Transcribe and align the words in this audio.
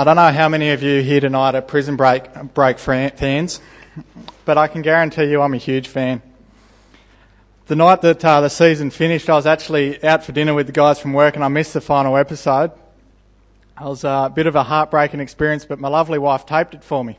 I 0.00 0.04
don't 0.04 0.16
know 0.16 0.32
how 0.32 0.48
many 0.48 0.70
of 0.70 0.82
you 0.82 1.02
here 1.02 1.20
tonight 1.20 1.54
are 1.54 1.60
Prison 1.60 1.94
Break, 1.94 2.22
break 2.54 2.78
fans, 2.78 3.60
but 4.46 4.56
I 4.56 4.66
can 4.66 4.80
guarantee 4.80 5.24
you 5.24 5.42
I'm 5.42 5.52
a 5.52 5.58
huge 5.58 5.88
fan. 5.88 6.22
The 7.66 7.76
night 7.76 8.00
that 8.00 8.24
uh, 8.24 8.40
the 8.40 8.48
season 8.48 8.88
finished, 8.88 9.28
I 9.28 9.34
was 9.34 9.44
actually 9.44 10.02
out 10.02 10.24
for 10.24 10.32
dinner 10.32 10.54
with 10.54 10.68
the 10.68 10.72
guys 10.72 10.98
from 10.98 11.12
work 11.12 11.34
and 11.34 11.44
I 11.44 11.48
missed 11.48 11.74
the 11.74 11.82
final 11.82 12.16
episode. 12.16 12.70
It 13.78 13.84
was 13.84 14.04
a 14.04 14.32
bit 14.34 14.46
of 14.46 14.56
a 14.56 14.62
heartbreaking 14.62 15.20
experience, 15.20 15.66
but 15.66 15.78
my 15.78 15.88
lovely 15.88 16.18
wife 16.18 16.46
taped 16.46 16.72
it 16.72 16.82
for 16.82 17.04
me. 17.04 17.18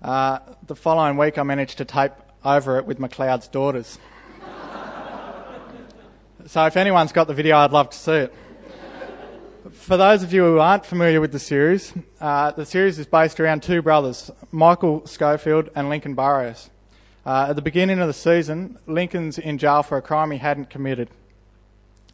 Uh, 0.00 0.38
the 0.66 0.74
following 0.74 1.18
week, 1.18 1.36
I 1.36 1.42
managed 1.42 1.76
to 1.76 1.84
tape 1.84 2.12
over 2.42 2.78
it 2.78 2.86
with 2.86 2.98
McLeod's 2.98 3.48
daughters. 3.48 3.98
so 6.46 6.64
if 6.64 6.78
anyone's 6.78 7.12
got 7.12 7.26
the 7.26 7.34
video, 7.34 7.58
I'd 7.58 7.72
love 7.72 7.90
to 7.90 7.98
see 7.98 8.12
it 8.12 8.34
for 9.84 9.98
those 9.98 10.22
of 10.22 10.32
you 10.32 10.42
who 10.42 10.58
aren't 10.60 10.86
familiar 10.86 11.20
with 11.20 11.30
the 11.30 11.38
series, 11.38 11.92
uh, 12.18 12.50
the 12.52 12.64
series 12.64 12.98
is 12.98 13.04
based 13.04 13.38
around 13.38 13.62
two 13.62 13.82
brothers, 13.82 14.30
Michael 14.50 15.06
Scofield 15.06 15.68
and 15.74 15.90
Lincoln 15.90 16.14
Burrows. 16.14 16.70
Uh, 17.26 17.48
at 17.50 17.56
the 17.56 17.60
beginning 17.60 17.98
of 17.98 18.06
the 18.06 18.14
season, 18.14 18.78
Lincoln's 18.86 19.36
in 19.36 19.58
jail 19.58 19.82
for 19.82 19.98
a 19.98 20.02
crime 20.02 20.30
he 20.30 20.38
hadn't 20.38 20.70
committed. 20.70 21.10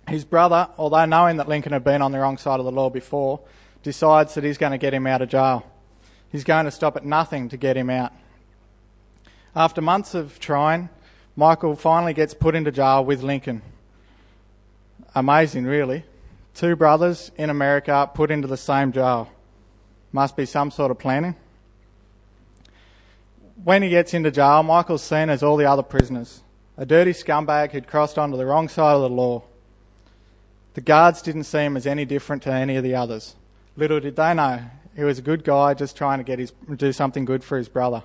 His 0.08 0.24
brother, 0.24 0.68
although 0.78 1.04
knowing 1.04 1.36
that 1.36 1.46
Lincoln 1.46 1.72
had 1.72 1.84
been 1.84 2.02
on 2.02 2.10
the 2.10 2.18
wrong 2.18 2.38
side 2.38 2.58
of 2.58 2.64
the 2.64 2.72
law 2.72 2.90
before, 2.90 3.38
decides 3.84 4.34
that 4.34 4.42
he's 4.42 4.58
going 4.58 4.72
to 4.72 4.78
get 4.78 4.92
him 4.92 5.06
out 5.06 5.22
of 5.22 5.28
jail. 5.28 5.64
He's 6.32 6.42
going 6.42 6.64
to 6.64 6.72
stop 6.72 6.96
at 6.96 7.04
nothing 7.04 7.48
to 7.50 7.56
get 7.56 7.76
him 7.76 7.88
out. 7.88 8.12
After 9.54 9.80
months 9.80 10.12
of 10.14 10.40
trying, 10.40 10.88
Michael 11.36 11.76
finally 11.76 12.14
gets 12.14 12.34
put 12.34 12.56
into 12.56 12.72
jail 12.72 13.04
with 13.04 13.22
Lincoln. 13.22 13.62
Amazing, 15.14 15.66
really. 15.66 16.02
Two 16.54 16.76
brothers 16.76 17.30
in 17.36 17.50
America 17.50 18.10
put 18.12 18.30
into 18.30 18.48
the 18.48 18.56
same 18.56 18.92
jail. 18.92 19.30
Must 20.12 20.36
be 20.36 20.46
some 20.46 20.70
sort 20.70 20.90
of 20.90 20.98
planning. 20.98 21.36
When 23.62 23.82
he 23.82 23.90
gets 23.90 24.14
into 24.14 24.30
jail, 24.30 24.62
Michael's 24.62 25.02
seen 25.02 25.30
as 25.30 25.42
all 25.42 25.56
the 25.56 25.66
other 25.66 25.82
prisoners 25.82 26.42
a 26.80 26.86
dirty 26.86 27.12
scumbag 27.12 27.72
who'd 27.72 27.86
crossed 27.86 28.16
onto 28.16 28.38
the 28.38 28.46
wrong 28.46 28.66
side 28.68 28.94
of 28.94 29.02
the 29.02 29.10
law. 29.10 29.42
The 30.72 30.80
guards 30.80 31.20
didn't 31.20 31.44
see 31.44 31.58
him 31.58 31.76
as 31.76 31.86
any 31.86 32.06
different 32.06 32.42
to 32.44 32.52
any 32.52 32.76
of 32.76 32.82
the 32.82 32.94
others. 32.94 33.36
Little 33.76 34.00
did 34.00 34.16
they 34.16 34.32
know, 34.32 34.62
he 34.96 35.04
was 35.04 35.18
a 35.18 35.22
good 35.22 35.44
guy 35.44 35.74
just 35.74 35.94
trying 35.94 36.18
to 36.18 36.24
get 36.24 36.38
his, 36.38 36.52
do 36.76 36.92
something 36.92 37.26
good 37.26 37.44
for 37.44 37.58
his 37.58 37.68
brother. 37.68 38.02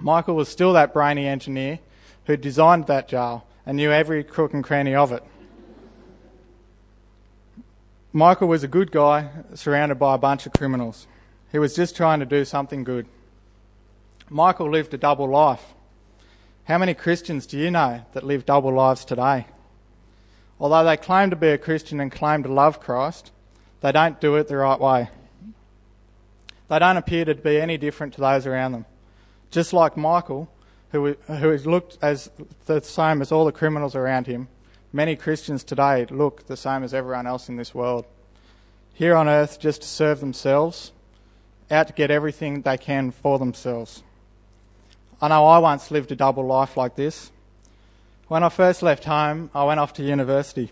Michael 0.00 0.34
was 0.34 0.48
still 0.48 0.72
that 0.72 0.92
brainy 0.92 1.26
engineer 1.26 1.78
who 2.24 2.36
designed 2.36 2.88
that 2.88 3.08
jail 3.08 3.46
and 3.64 3.76
knew 3.76 3.92
every 3.92 4.24
crook 4.24 4.52
and 4.52 4.64
cranny 4.64 4.94
of 4.94 5.12
it. 5.12 5.22
Michael 8.16 8.48
was 8.48 8.64
a 8.64 8.68
good 8.68 8.92
guy 8.92 9.28
surrounded 9.52 9.96
by 9.96 10.14
a 10.14 10.18
bunch 10.18 10.46
of 10.46 10.52
criminals. 10.54 11.06
He 11.52 11.58
was 11.58 11.76
just 11.76 11.94
trying 11.94 12.20
to 12.20 12.24
do 12.24 12.46
something 12.46 12.82
good. 12.82 13.06
Michael 14.30 14.70
lived 14.70 14.94
a 14.94 14.96
double 14.96 15.28
life. 15.28 15.74
How 16.64 16.78
many 16.78 16.94
Christians 16.94 17.46
do 17.46 17.58
you 17.58 17.70
know 17.70 18.06
that 18.14 18.24
live 18.24 18.46
double 18.46 18.72
lives 18.72 19.04
today? 19.04 19.44
Although 20.58 20.82
they 20.84 20.96
claim 20.96 21.28
to 21.28 21.36
be 21.36 21.48
a 21.48 21.58
Christian 21.58 22.00
and 22.00 22.10
claim 22.10 22.42
to 22.44 22.50
love 22.50 22.80
Christ, 22.80 23.32
they 23.82 23.92
don't 23.92 24.18
do 24.18 24.36
it 24.36 24.48
the 24.48 24.56
right 24.56 24.80
way. 24.80 25.10
They 26.68 26.78
don't 26.78 26.96
appear 26.96 27.26
to 27.26 27.34
be 27.34 27.60
any 27.60 27.76
different 27.76 28.14
to 28.14 28.22
those 28.22 28.46
around 28.46 28.72
them. 28.72 28.86
Just 29.50 29.74
like 29.74 29.94
Michael, 29.94 30.48
who, 30.88 31.18
who 31.26 31.58
looked 31.58 31.98
as 32.00 32.30
the 32.64 32.80
same 32.80 33.20
as 33.20 33.30
all 33.30 33.44
the 33.44 33.52
criminals 33.52 33.94
around 33.94 34.26
him, 34.26 34.48
Many 34.92 35.16
Christians 35.16 35.64
today 35.64 36.06
look 36.06 36.46
the 36.46 36.56
same 36.56 36.82
as 36.82 36.94
everyone 36.94 37.26
else 37.26 37.48
in 37.48 37.56
this 37.56 37.74
world. 37.74 38.04
Here 38.94 39.14
on 39.14 39.28
earth, 39.28 39.60
just 39.60 39.82
to 39.82 39.88
serve 39.88 40.20
themselves, 40.20 40.92
out 41.70 41.88
to 41.88 41.92
get 41.92 42.10
everything 42.10 42.62
they 42.62 42.78
can 42.78 43.10
for 43.10 43.38
themselves. 43.38 44.02
I 45.20 45.28
know 45.28 45.46
I 45.46 45.58
once 45.58 45.90
lived 45.90 46.12
a 46.12 46.16
double 46.16 46.46
life 46.46 46.76
like 46.76 46.94
this. 46.94 47.30
When 48.28 48.42
I 48.42 48.48
first 48.48 48.82
left 48.82 49.04
home, 49.04 49.50
I 49.54 49.64
went 49.64 49.80
off 49.80 49.92
to 49.94 50.02
university. 50.02 50.70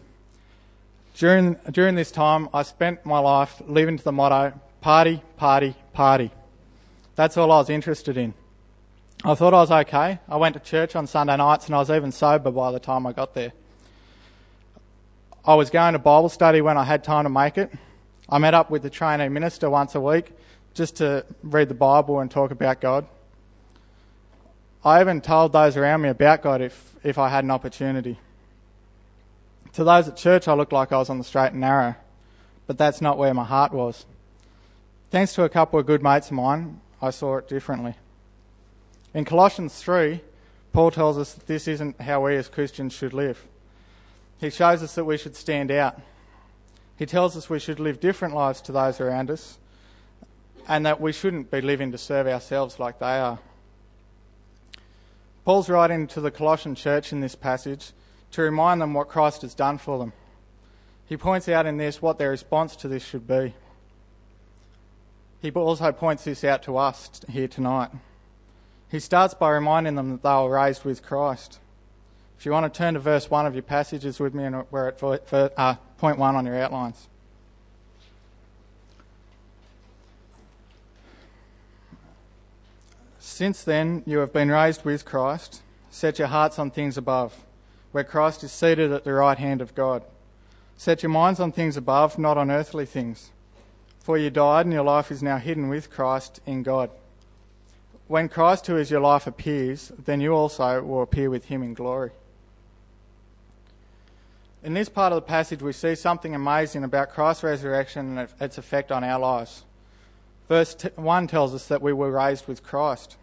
During, 1.14 1.54
during 1.70 1.94
this 1.94 2.10
time, 2.10 2.48
I 2.52 2.62
spent 2.62 3.04
my 3.06 3.19
life 3.19 3.62
living 3.66 3.98
to 3.98 4.04
the 4.04 4.12
motto 4.12 4.58
party, 4.81 5.22
party, 5.38 5.75
party. 5.94 6.31
That's 7.14 7.38
all 7.38 7.50
I 7.50 7.56
was 7.56 7.70
interested 7.70 8.19
in. 8.19 8.34
I 9.25 9.34
thought 9.34 9.54
I 9.54 9.60
was 9.60 9.70
okay. 9.70 10.19
I 10.28 10.36
went 10.36 10.54
to 10.54 10.60
church 10.60 10.94
on 10.94 11.06
Sunday 11.06 11.36
nights 11.38 11.66
and 11.66 11.75
I 11.75 11.78
was 11.78 11.91
even 11.91 12.12
sober 12.12 12.50
by 12.50 12.70
the 12.70 12.81
time 12.81 13.06
I 13.06 13.12
got 13.12 13.32
there. 13.32 13.52
I 15.47 15.56
was 15.56 15.69
going 15.69 15.93
to 15.93 15.99
Bible 15.99 16.31
study 16.31 16.62
when 16.62 16.78
I 16.78 16.84
had 16.84 17.05
time 17.05 17.25
to 17.25 17.28
make 17.28 17.59
it. 17.59 17.71
I 18.31 18.38
met 18.38 18.55
up 18.55 18.71
with 18.71 18.82
the 18.82 18.88
trainee 18.88 19.28
minister 19.28 19.69
once 19.69 19.94
a 19.94 20.00
week 20.00 20.32
just 20.72 20.97
to 20.97 21.27
read 21.43 21.69
the 21.69 21.75
Bible 21.75 22.21
and 22.21 22.31
talk 22.31 22.50
about 22.50 22.81
God. 22.81 23.06
I 24.82 25.03
even 25.03 25.21
told 25.21 25.53
those 25.53 25.77
around 25.77 26.00
me 26.00 26.09
about 26.09 26.43
God 26.43 26.62
if, 26.62 26.97
if 27.05 27.19
I 27.19 27.28
had 27.28 27.44
an 27.44 27.50
opportunity. 27.50 28.19
To 29.75 29.84
those 29.84 30.09
at 30.09 30.16
church, 30.16 30.49
I 30.49 30.55
looked 30.55 30.72
like 30.72 30.93
I 30.93 30.97
was 30.97 31.10
on 31.10 31.19
the 31.19 31.25
straight 31.25 31.53
and 31.53 31.61
narrow, 31.61 31.94
but 32.66 32.78
that's 32.78 33.03
not 33.03 33.19
where 33.19 33.34
my 33.34 33.44
heart 33.44 33.72
was. 33.72 34.06
Thanks 35.11 35.34
to 35.34 35.44
a 35.44 35.50
couple 35.50 35.78
of 35.78 35.84
good 35.84 36.03
mates 36.03 36.28
of 36.28 36.32
mine, 36.32 36.81
I 37.03 37.11
saw 37.11 37.37
it 37.37 37.49
differently. 37.49 37.97
In 39.12 39.26
Colossians 39.26 39.75
3, 39.75 40.22
Paul 40.72 40.91
tells 40.91 41.19
us 41.19 41.34
that 41.34 41.47
this 41.47 41.69
isn't 41.69 42.00
how 42.00 42.25
we 42.25 42.34
as 42.37 42.49
Christians 42.49 42.94
should 42.94 43.12
live. 43.12 43.47
He 44.38 44.50
shows 44.50 44.82
us 44.82 44.94
that 44.94 45.04
we 45.04 45.16
should 45.16 45.36
stand 45.36 45.70
out. 45.70 46.00
He 46.96 47.06
tells 47.06 47.36
us 47.36 47.50
we 47.50 47.58
should 47.58 47.80
live 47.80 48.00
different 48.00 48.34
lives 48.34 48.60
to 48.62 48.72
those 48.72 49.00
around 49.00 49.30
us 49.30 49.58
and 50.68 50.86
that 50.86 51.00
we 51.00 51.12
shouldn't 51.12 51.50
be 51.50 51.60
living 51.60 51.92
to 51.92 51.98
serve 51.98 52.26
ourselves 52.26 52.78
like 52.78 52.98
they 52.98 53.18
are. 53.18 53.38
Paul's 55.44 55.68
writing 55.68 56.06
to 56.08 56.20
the 56.20 56.30
Colossian 56.30 56.74
church 56.74 57.12
in 57.12 57.20
this 57.20 57.34
passage 57.34 57.92
to 58.30 58.42
remind 58.42 58.80
them 58.80 58.94
what 58.94 59.08
Christ 59.08 59.42
has 59.42 59.54
done 59.54 59.78
for 59.78 59.98
them. 59.98 60.12
He 61.06 61.16
points 61.16 61.48
out 61.48 61.66
in 61.66 61.76
this 61.76 62.00
what 62.00 62.18
their 62.18 62.30
response 62.30 62.76
to 62.76 62.88
this 62.88 63.04
should 63.04 63.26
be. 63.26 63.54
He 65.42 65.50
also 65.50 65.92
points 65.92 66.24
this 66.24 66.42
out 66.44 66.62
to 66.62 66.78
us 66.78 67.20
here 67.28 67.48
tonight. 67.48 67.90
He 68.90 68.98
starts 68.98 69.34
by 69.34 69.50
reminding 69.50 69.96
them 69.96 70.12
that 70.12 70.22
they 70.22 70.34
were 70.34 70.50
raised 70.50 70.84
with 70.84 71.02
Christ. 71.02 71.58
If 72.38 72.46
you 72.46 72.52
want 72.52 72.72
to 72.72 72.76
turn 72.76 72.94
to 72.94 73.00
verse 73.00 73.30
1 73.30 73.46
of 73.46 73.54
your 73.54 73.62
passages 73.62 74.20
with 74.20 74.34
me, 74.34 74.44
and 74.44 74.64
we're 74.70 74.88
at 74.88 75.02
uh, 75.02 75.74
point 75.98 76.18
1 76.18 76.36
on 76.36 76.46
your 76.46 76.60
outlines. 76.60 77.08
Since 83.18 83.64
then, 83.64 84.02
you 84.06 84.18
have 84.18 84.32
been 84.32 84.50
raised 84.50 84.84
with 84.84 85.04
Christ. 85.04 85.62
Set 85.90 86.18
your 86.18 86.28
hearts 86.28 86.58
on 86.58 86.70
things 86.70 86.98
above, 86.98 87.44
where 87.90 88.04
Christ 88.04 88.44
is 88.44 88.52
seated 88.52 88.92
at 88.92 89.04
the 89.04 89.12
right 89.12 89.38
hand 89.38 89.60
of 89.60 89.74
God. 89.74 90.04
Set 90.76 91.02
your 91.02 91.10
minds 91.10 91.40
on 91.40 91.50
things 91.50 91.76
above, 91.76 92.18
not 92.18 92.36
on 92.36 92.50
earthly 92.50 92.86
things. 92.86 93.30
For 94.00 94.18
you 94.18 94.28
died, 94.28 94.66
and 94.66 94.72
your 94.72 94.84
life 94.84 95.10
is 95.10 95.22
now 95.22 95.38
hidden 95.38 95.68
with 95.68 95.90
Christ 95.90 96.40
in 96.46 96.62
God. 96.62 96.90
When 98.06 98.28
Christ, 98.28 98.66
who 98.66 98.76
is 98.76 98.90
your 98.90 99.00
life, 99.00 99.26
appears, 99.26 99.90
then 99.98 100.20
you 100.20 100.32
also 100.32 100.82
will 100.82 101.02
appear 101.02 101.30
with 101.30 101.46
him 101.46 101.62
in 101.62 101.74
glory. 101.74 102.10
In 104.64 104.72
this 104.72 104.88
part 104.88 105.12
of 105.12 105.16
the 105.16 105.28
passage, 105.28 105.60
we 105.60 105.72
see 105.72 105.94
something 105.94 106.34
amazing 106.34 106.84
about 106.84 107.10
Christ's 107.10 107.42
resurrection 107.42 108.16
and 108.16 108.28
its 108.41 108.56
effect 108.56 108.91
on 108.91 109.04
our 109.04 109.20
lives. 109.20 109.62
Verse 110.48 110.75
1 110.97 111.26
tells 111.26 111.54
us 111.54 111.69
that 111.69 111.82
we 111.82 111.92
were 111.92 112.10
raised 112.10 112.48
with 112.48 112.62
Christ. 112.62 113.19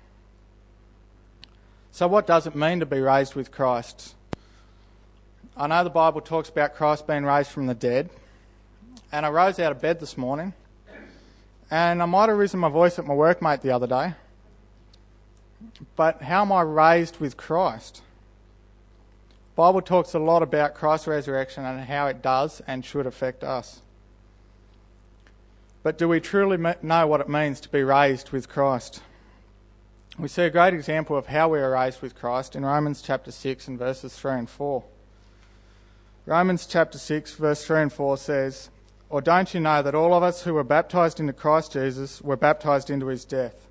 So, 1.92 2.08
what 2.08 2.28
does 2.28 2.46
it 2.46 2.54
mean 2.56 2.80
to 2.80 2.86
be 2.86 3.00
raised 3.00 3.34
with 3.34 3.52
Christ? 3.52 4.14
I 5.58 5.66
know 5.66 5.84
the 5.84 5.90
Bible 5.90 6.22
talks 6.22 6.48
about 6.48 6.76
Christ 6.76 7.08
being 7.08 7.26
raised 7.26 7.50
from 7.50 7.66
the 7.66 7.74
dead, 7.74 8.12
and 9.12 9.26
I 9.26 9.30
rose 9.30 9.58
out 9.58 9.72
of 9.72 9.82
bed 9.82 10.00
this 10.00 10.20
morning, 10.20 10.54
and 11.72 12.04
I 12.04 12.06
might 12.06 12.30
have 12.30 12.38
risen 12.38 12.60
my 12.60 12.70
voice 12.70 13.00
at 13.00 13.08
my 13.08 13.16
workmate 13.16 13.62
the 13.62 13.72
other 13.72 13.88
day. 13.88 14.14
But 15.96 16.22
how 16.22 16.44
am 16.44 16.52
I 16.52 16.62
raised 16.62 17.20
with 17.20 17.36
Christ? 17.36 18.04
Bible 19.56 19.82
talks 19.82 20.14
a 20.14 20.20
lot 20.20 20.44
about 20.44 20.76
Christ's 20.76 21.08
resurrection 21.08 21.66
and 21.66 21.82
how 21.82 22.08
it 22.08 22.22
does 22.22 22.62
and 22.68 22.86
should 22.86 23.06
affect 23.06 23.44
us. 23.44 23.82
But 25.84 25.98
do 25.98 26.08
we 26.08 26.20
truly 26.20 26.58
know 26.82 27.08
what 27.08 27.22
it 27.22 27.30
means 27.30 27.60
to 27.62 27.70
be 27.70 27.84
raised 27.84 28.30
with 28.30 28.48
Christ? 28.48 29.02
We 30.20 30.28
see 30.28 30.44
a 30.44 30.50
great 30.50 30.74
example 30.74 31.18
of 31.18 31.28
how 31.28 31.50
we 31.50 31.60
are 31.60 31.72
raised 31.72 32.02
with 32.02 32.16
Christ 32.16 32.56
in 32.56 32.64
Romans 32.64 33.02
chapter 33.02 33.32
6 33.32 33.68
and 33.68 33.80
verses 33.80 34.16
3 34.16 34.32
and 34.32 34.50
4. 34.50 34.84
Romans 36.28 36.68
chapter 36.68 37.00
6, 37.00 37.34
verse 37.34 37.66
3 37.66 37.82
and 37.84 37.94
4 37.94 38.18
says, 38.18 38.70
Or 39.10 39.22
don't 39.22 39.54
you 39.54 39.60
know 39.60 39.82
that 39.82 39.96
all 39.96 40.14
of 40.14 40.22
us 40.22 40.44
who 40.44 40.54
were 40.54 40.64
baptized 40.64 41.20
into 41.20 41.34
Christ 41.34 41.74
Jesus 41.74 42.22
were 42.22 42.38
baptized 42.38 42.92
into 42.92 43.08
his 43.08 43.26
death? 43.26 43.68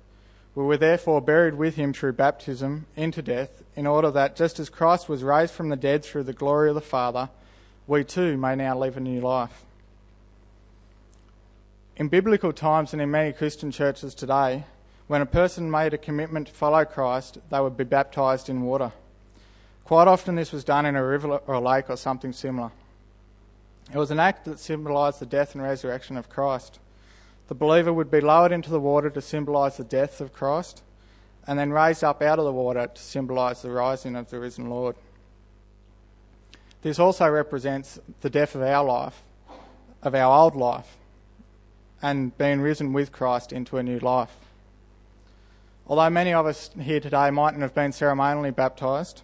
We 0.53 0.63
were 0.63 0.77
therefore 0.77 1.21
buried 1.21 1.55
with 1.55 1.75
him 1.75 1.93
through 1.93 2.13
baptism 2.13 2.85
into 2.95 3.21
death, 3.21 3.63
in 3.75 3.87
order 3.87 4.11
that 4.11 4.35
just 4.35 4.59
as 4.59 4.69
Christ 4.69 5.07
was 5.07 5.23
raised 5.23 5.53
from 5.53 5.69
the 5.69 5.77
dead 5.77 6.03
through 6.03 6.23
the 6.23 6.33
glory 6.33 6.69
of 6.69 6.75
the 6.75 6.81
Father, 6.81 7.29
we 7.87 8.03
too 8.03 8.37
may 8.37 8.55
now 8.55 8.77
live 8.77 8.97
a 8.97 8.99
new 8.99 9.21
life. 9.21 9.63
In 11.95 12.09
biblical 12.09 12.51
times 12.51 12.93
and 12.93 13.01
in 13.01 13.11
many 13.11 13.31
Christian 13.31 13.71
churches 13.71 14.13
today, 14.13 14.65
when 15.07 15.21
a 15.21 15.25
person 15.25 15.71
made 15.71 15.93
a 15.93 15.97
commitment 15.97 16.47
to 16.47 16.53
follow 16.53 16.83
Christ, 16.83 17.37
they 17.49 17.59
would 17.59 17.77
be 17.77 17.83
baptized 17.83 18.49
in 18.49 18.63
water. 18.63 18.91
Quite 19.85 20.07
often, 20.07 20.35
this 20.35 20.51
was 20.51 20.63
done 20.63 20.85
in 20.85 20.95
a 20.95 21.03
river 21.03 21.37
or 21.47 21.55
a 21.55 21.59
lake 21.59 21.89
or 21.89 21.97
something 21.97 22.33
similar. 22.33 22.71
It 23.93 23.97
was 23.97 24.11
an 24.11 24.19
act 24.19 24.45
that 24.45 24.59
symbolized 24.59 25.19
the 25.19 25.25
death 25.25 25.53
and 25.53 25.63
resurrection 25.63 26.17
of 26.17 26.29
Christ. 26.29 26.79
The 27.51 27.55
believer 27.55 27.91
would 27.91 28.09
be 28.09 28.21
lowered 28.21 28.53
into 28.53 28.69
the 28.69 28.79
water 28.79 29.09
to 29.09 29.21
symbolize 29.21 29.75
the 29.75 29.83
death 29.83 30.21
of 30.21 30.31
Christ, 30.31 30.83
and 31.45 31.59
then 31.59 31.73
raised 31.73 32.01
up 32.01 32.21
out 32.21 32.39
of 32.39 32.45
the 32.45 32.51
water 32.53 32.87
to 32.87 33.01
symbolize 33.01 33.61
the 33.61 33.71
rising 33.71 34.15
of 34.15 34.29
the 34.29 34.39
risen 34.39 34.69
Lord. 34.69 34.95
This 36.81 36.97
also 36.97 37.27
represents 37.27 37.99
the 38.21 38.29
death 38.29 38.55
of 38.55 38.61
our 38.61 38.85
life, 38.85 39.21
of 40.01 40.15
our 40.15 40.33
old 40.33 40.55
life, 40.55 40.95
and 42.01 42.37
being 42.37 42.61
risen 42.61 42.93
with 42.93 43.11
Christ 43.11 43.51
into 43.51 43.75
a 43.75 43.83
new 43.83 43.99
life. 43.99 44.37
Although 45.87 46.09
many 46.09 46.33
of 46.33 46.45
us 46.45 46.69
here 46.79 47.01
today 47.01 47.31
mightn't 47.31 47.63
have 47.63 47.75
been 47.75 47.91
ceremonially 47.91 48.51
baptized, 48.51 49.23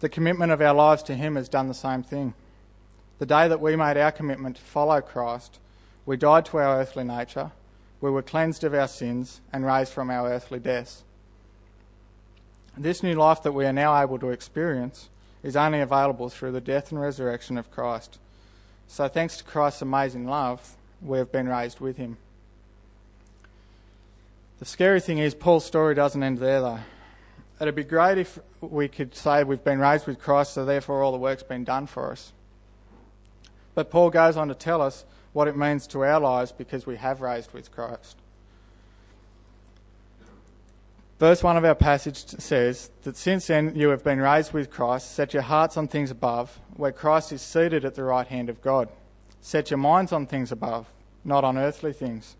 the 0.00 0.08
commitment 0.08 0.50
of 0.50 0.60
our 0.60 0.74
lives 0.74 1.04
to 1.04 1.14
Him 1.14 1.36
has 1.36 1.48
done 1.48 1.68
the 1.68 1.74
same 1.74 2.02
thing. 2.02 2.34
The 3.20 3.26
day 3.26 3.46
that 3.46 3.60
we 3.60 3.76
made 3.76 3.96
our 3.96 4.10
commitment 4.10 4.56
to 4.56 4.62
follow 4.62 5.00
Christ, 5.00 5.60
we 6.06 6.16
died 6.16 6.46
to 6.46 6.58
our 6.58 6.80
earthly 6.80 7.04
nature, 7.04 7.52
we 8.00 8.10
were 8.10 8.22
cleansed 8.22 8.64
of 8.64 8.74
our 8.74 8.88
sins, 8.88 9.40
and 9.52 9.64
raised 9.64 9.92
from 9.92 10.10
our 10.10 10.30
earthly 10.30 10.58
deaths. 10.58 11.04
This 12.76 13.02
new 13.02 13.14
life 13.14 13.42
that 13.42 13.52
we 13.52 13.64
are 13.66 13.72
now 13.72 14.00
able 14.02 14.18
to 14.18 14.30
experience 14.30 15.08
is 15.42 15.56
only 15.56 15.80
available 15.80 16.28
through 16.28 16.52
the 16.52 16.60
death 16.60 16.90
and 16.90 17.00
resurrection 17.00 17.56
of 17.56 17.70
Christ. 17.70 18.18
So, 18.88 19.08
thanks 19.08 19.36
to 19.38 19.44
Christ's 19.44 19.82
amazing 19.82 20.26
love, 20.26 20.76
we 21.00 21.18
have 21.18 21.30
been 21.30 21.48
raised 21.48 21.80
with 21.80 21.96
him. 21.96 22.16
The 24.58 24.64
scary 24.64 25.00
thing 25.00 25.18
is, 25.18 25.34
Paul's 25.34 25.64
story 25.64 25.94
doesn't 25.94 26.22
end 26.22 26.38
there, 26.38 26.60
though. 26.60 26.80
It'd 27.60 27.74
be 27.74 27.84
great 27.84 28.18
if 28.18 28.38
we 28.60 28.88
could 28.88 29.14
say 29.14 29.44
we've 29.44 29.62
been 29.62 29.78
raised 29.78 30.06
with 30.06 30.18
Christ, 30.18 30.54
so 30.54 30.64
therefore 30.64 31.02
all 31.02 31.12
the 31.12 31.18
work's 31.18 31.42
been 31.42 31.64
done 31.64 31.86
for 31.86 32.10
us. 32.10 32.32
But 33.74 33.90
Paul 33.90 34.10
goes 34.10 34.36
on 34.36 34.48
to 34.48 34.54
tell 34.54 34.82
us 34.82 35.04
what 35.34 35.48
it 35.48 35.56
means 35.56 35.86
to 35.88 36.02
our 36.02 36.18
lives 36.18 36.52
because 36.52 36.86
we 36.86 36.96
have 36.96 37.20
raised 37.20 37.52
with 37.52 37.70
Christ. 37.70 38.16
Verse 41.18 41.42
1 41.42 41.56
of 41.56 41.64
our 41.64 41.74
passage 41.74 42.16
says 42.16 42.90
that 43.02 43.16
since 43.16 43.48
then 43.48 43.74
you 43.76 43.90
have 43.90 44.02
been 44.02 44.20
raised 44.20 44.52
with 44.52 44.70
Christ, 44.70 45.12
set 45.12 45.34
your 45.34 45.42
hearts 45.42 45.76
on 45.76 45.88
things 45.88 46.10
above, 46.10 46.58
where 46.76 46.92
Christ 46.92 47.32
is 47.32 47.42
seated 47.42 47.84
at 47.84 47.94
the 47.94 48.04
right 48.04 48.26
hand 48.26 48.48
of 48.48 48.62
God. 48.62 48.88
Set 49.40 49.70
your 49.70 49.78
minds 49.78 50.12
on 50.12 50.26
things 50.26 50.50
above, 50.50 50.86
not 51.24 51.44
on 51.44 51.58
earthly 51.58 51.92
things. 51.92 52.36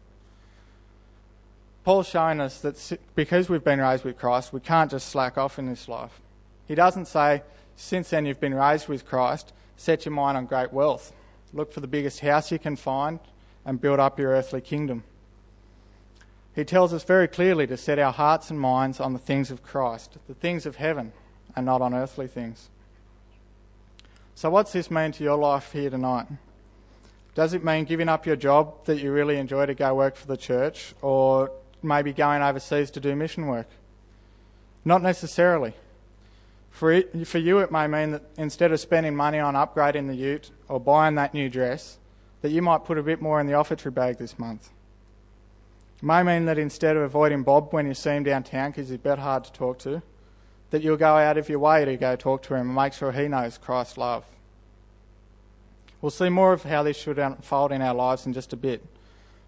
Paul's 1.84 2.08
showing 2.08 2.40
us 2.40 2.60
that 2.62 2.98
because 3.14 3.48
we've 3.48 3.62
been 3.62 3.80
raised 3.80 4.04
with 4.04 4.18
Christ, 4.18 4.52
we 4.52 4.60
can't 4.60 4.90
just 4.90 5.08
slack 5.08 5.36
off 5.36 5.58
in 5.58 5.66
this 5.66 5.88
life. 5.88 6.20
He 6.66 6.74
doesn't 6.74 7.06
say, 7.06 7.42
since 7.76 8.10
then 8.10 8.24
you've 8.24 8.40
been 8.40 8.54
raised 8.54 8.88
with 8.88 9.04
Christ, 9.04 9.52
set 9.76 10.04
your 10.04 10.14
mind 10.14 10.36
on 10.36 10.46
great 10.46 10.72
wealth. 10.72 11.12
Look 11.54 11.72
for 11.72 11.80
the 11.80 11.86
biggest 11.86 12.20
house 12.20 12.50
you 12.50 12.58
can 12.58 12.74
find 12.74 13.20
and 13.64 13.80
build 13.80 14.00
up 14.00 14.18
your 14.18 14.32
earthly 14.32 14.60
kingdom. 14.60 15.04
He 16.54 16.64
tells 16.64 16.92
us 16.92 17.04
very 17.04 17.28
clearly 17.28 17.66
to 17.68 17.76
set 17.76 17.98
our 17.98 18.12
hearts 18.12 18.50
and 18.50 18.60
minds 18.60 19.00
on 19.00 19.12
the 19.12 19.18
things 19.20 19.52
of 19.52 19.62
Christ, 19.62 20.18
the 20.26 20.34
things 20.34 20.66
of 20.66 20.76
heaven, 20.76 21.12
and 21.54 21.64
not 21.64 21.80
on 21.80 21.94
earthly 21.94 22.26
things. 22.26 22.70
So, 24.34 24.50
what's 24.50 24.72
this 24.72 24.90
mean 24.90 25.12
to 25.12 25.24
your 25.24 25.36
life 25.36 25.72
here 25.72 25.90
tonight? 25.90 26.26
Does 27.36 27.54
it 27.54 27.64
mean 27.64 27.84
giving 27.84 28.08
up 28.08 28.26
your 28.26 28.36
job 28.36 28.84
that 28.86 28.98
you 28.98 29.12
really 29.12 29.36
enjoy 29.36 29.66
to 29.66 29.74
go 29.74 29.94
work 29.94 30.16
for 30.16 30.26
the 30.26 30.36
church, 30.36 30.94
or 31.02 31.52
maybe 31.82 32.12
going 32.12 32.42
overseas 32.42 32.90
to 32.92 33.00
do 33.00 33.14
mission 33.14 33.46
work? 33.46 33.68
Not 34.84 35.02
necessarily. 35.02 35.74
For, 36.74 36.90
it, 36.90 37.28
for 37.28 37.38
you, 37.38 37.60
it 37.60 37.70
may 37.70 37.86
mean 37.86 38.10
that 38.10 38.24
instead 38.36 38.72
of 38.72 38.80
spending 38.80 39.14
money 39.14 39.38
on 39.38 39.54
upgrading 39.54 40.08
the 40.08 40.16
ute 40.16 40.50
or 40.68 40.80
buying 40.80 41.14
that 41.14 41.32
new 41.32 41.48
dress, 41.48 41.98
that 42.40 42.50
you 42.50 42.62
might 42.62 42.84
put 42.84 42.98
a 42.98 43.02
bit 43.02 43.22
more 43.22 43.40
in 43.40 43.46
the 43.46 43.52
offertory 43.52 43.92
bag 43.92 44.18
this 44.18 44.40
month. 44.40 44.70
It 45.98 46.02
may 46.02 46.24
mean 46.24 46.46
that 46.46 46.58
instead 46.58 46.96
of 46.96 47.02
avoiding 47.04 47.44
Bob 47.44 47.72
when 47.72 47.86
you 47.86 47.94
see 47.94 48.10
him 48.10 48.24
downtown 48.24 48.72
because 48.72 48.88
he's 48.88 48.96
a 48.96 48.98
bit 48.98 49.20
hard 49.20 49.44
to 49.44 49.52
talk 49.52 49.78
to, 49.78 50.02
that 50.70 50.82
you'll 50.82 50.96
go 50.96 51.14
out 51.14 51.38
of 51.38 51.48
your 51.48 51.60
way 51.60 51.84
to 51.84 51.96
go 51.96 52.16
talk 52.16 52.42
to 52.42 52.54
him 52.56 52.66
and 52.66 52.74
make 52.74 52.92
sure 52.92 53.12
he 53.12 53.28
knows 53.28 53.56
Christ's 53.56 53.96
love. 53.96 54.24
We'll 56.00 56.10
see 56.10 56.28
more 56.28 56.52
of 56.52 56.64
how 56.64 56.82
this 56.82 56.96
should 56.96 57.20
unfold 57.20 57.70
in 57.70 57.82
our 57.82 57.94
lives 57.94 58.26
in 58.26 58.32
just 58.32 58.52
a 58.52 58.56
bit. 58.56 58.84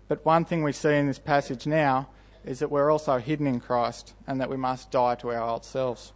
But 0.07 0.25
one 0.25 0.45
thing 0.45 0.63
we 0.63 0.71
see 0.71 0.95
in 0.95 1.09
this 1.09 1.19
passage 1.19 1.67
now 1.67 2.07
is 2.45 2.61
that 2.61 2.71
we're 2.71 2.93
also 2.93 3.19
hidden 3.19 3.49
in 3.49 3.59
Christ 3.59 4.15
and 4.29 4.41
that 4.41 4.49
we 4.49 4.57
must 4.57 4.93
die 4.93 5.17
to 5.17 5.33
our 5.33 5.43
old 5.43 5.65
selves. 5.65 6.13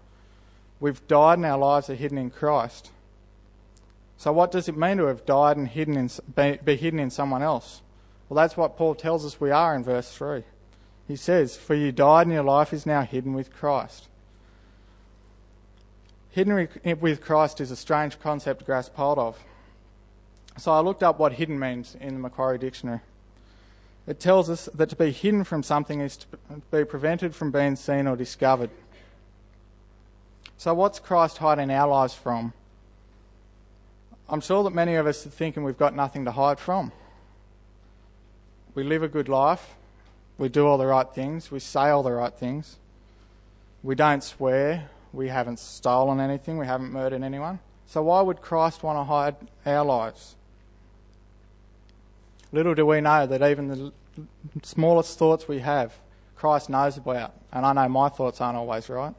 We've 0.80 1.06
died 1.06 1.38
and 1.38 1.46
our 1.46 1.58
lives 1.58 1.90
are 1.90 1.94
hidden 1.94 2.18
in 2.18 2.30
Christ. 2.30 2.90
So, 4.16 4.32
what 4.32 4.50
does 4.50 4.68
it 4.68 4.76
mean 4.76 4.96
to 4.96 5.06
have 5.06 5.24
died 5.24 5.56
and 5.56 5.68
hidden 5.68 5.96
in, 5.96 6.10
be, 6.34 6.58
be 6.64 6.76
hidden 6.76 6.98
in 6.98 7.10
someone 7.10 7.42
else? 7.42 7.82
Well, 8.28 8.36
that's 8.36 8.56
what 8.56 8.76
Paul 8.76 8.94
tells 8.94 9.24
us 9.24 9.40
we 9.40 9.50
are 9.50 9.74
in 9.74 9.84
verse 9.84 10.12
3. 10.12 10.44
He 11.08 11.16
says, 11.16 11.56
For 11.56 11.74
you 11.74 11.90
died 11.90 12.26
and 12.26 12.34
your 12.34 12.44
life 12.44 12.72
is 12.72 12.86
now 12.86 13.02
hidden 13.02 13.34
with 13.34 13.52
Christ. 13.52 14.08
Hidden 16.30 16.68
with 17.00 17.20
Christ 17.20 17.60
is 17.60 17.70
a 17.70 17.76
strange 17.76 18.20
concept 18.20 18.60
to 18.60 18.64
grasp 18.64 18.94
hold 18.94 19.18
of. 19.18 19.38
So 20.58 20.70
I 20.70 20.80
looked 20.80 21.02
up 21.02 21.18
what 21.18 21.32
hidden 21.32 21.58
means 21.58 21.96
in 22.00 22.14
the 22.14 22.20
Macquarie 22.20 22.58
Dictionary. 22.58 23.00
It 24.06 24.20
tells 24.20 24.48
us 24.48 24.68
that 24.74 24.88
to 24.90 24.96
be 24.96 25.10
hidden 25.10 25.44
from 25.44 25.62
something 25.62 26.00
is 26.00 26.18
to 26.18 26.26
be 26.70 26.84
prevented 26.84 27.34
from 27.34 27.50
being 27.50 27.74
seen 27.74 28.06
or 28.06 28.16
discovered. 28.16 28.70
So, 30.60 30.74
what's 30.74 30.98
Christ 30.98 31.38
hiding 31.38 31.70
our 31.70 31.88
lives 31.88 32.12
from? 32.12 32.52
I'm 34.28 34.42
sure 34.42 34.62
that 34.64 34.74
many 34.74 34.94
of 34.94 35.06
us 35.06 35.24
are 35.24 35.30
thinking 35.30 35.64
we've 35.64 35.78
got 35.78 35.96
nothing 35.96 36.26
to 36.26 36.32
hide 36.32 36.58
from 36.58 36.92
we 38.74 38.84
live 38.84 39.02
a 39.02 39.08
good 39.08 39.30
life, 39.30 39.74
we 40.36 40.50
do 40.50 40.66
all 40.66 40.76
the 40.76 40.84
right 40.84 41.08
things, 41.14 41.50
we 41.50 41.60
say 41.60 41.88
all 41.88 42.02
the 42.02 42.12
right 42.12 42.34
things, 42.34 42.76
we 43.82 43.94
don't 43.94 44.22
swear, 44.22 44.90
we 45.14 45.28
haven't 45.28 45.58
stolen 45.58 46.20
anything, 46.20 46.58
we 46.58 46.66
haven't 46.66 46.92
murdered 46.92 47.22
anyone. 47.22 47.58
So 47.86 48.02
why 48.02 48.20
would 48.20 48.42
Christ 48.42 48.82
want 48.82 48.98
to 48.98 49.04
hide 49.04 49.36
our 49.64 49.82
lives? 49.86 50.36
Little 52.52 52.74
do 52.74 52.84
we 52.84 53.00
know 53.00 53.26
that 53.26 53.42
even 53.50 53.68
the 53.68 53.92
smallest 54.62 55.18
thoughts 55.18 55.48
we 55.48 55.60
have, 55.60 55.94
Christ 56.36 56.68
knows 56.68 56.98
about. 56.98 57.32
And 57.50 57.64
I 57.64 57.72
know 57.72 57.88
my 57.88 58.10
thoughts 58.10 58.42
aren't 58.42 58.58
always 58.58 58.90
right. 58.90 59.14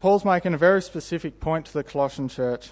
Paul's 0.00 0.24
making 0.24 0.54
a 0.54 0.58
very 0.58 0.82
specific 0.82 1.40
point 1.40 1.66
to 1.66 1.72
the 1.72 1.84
Colossian 1.84 2.28
church 2.28 2.70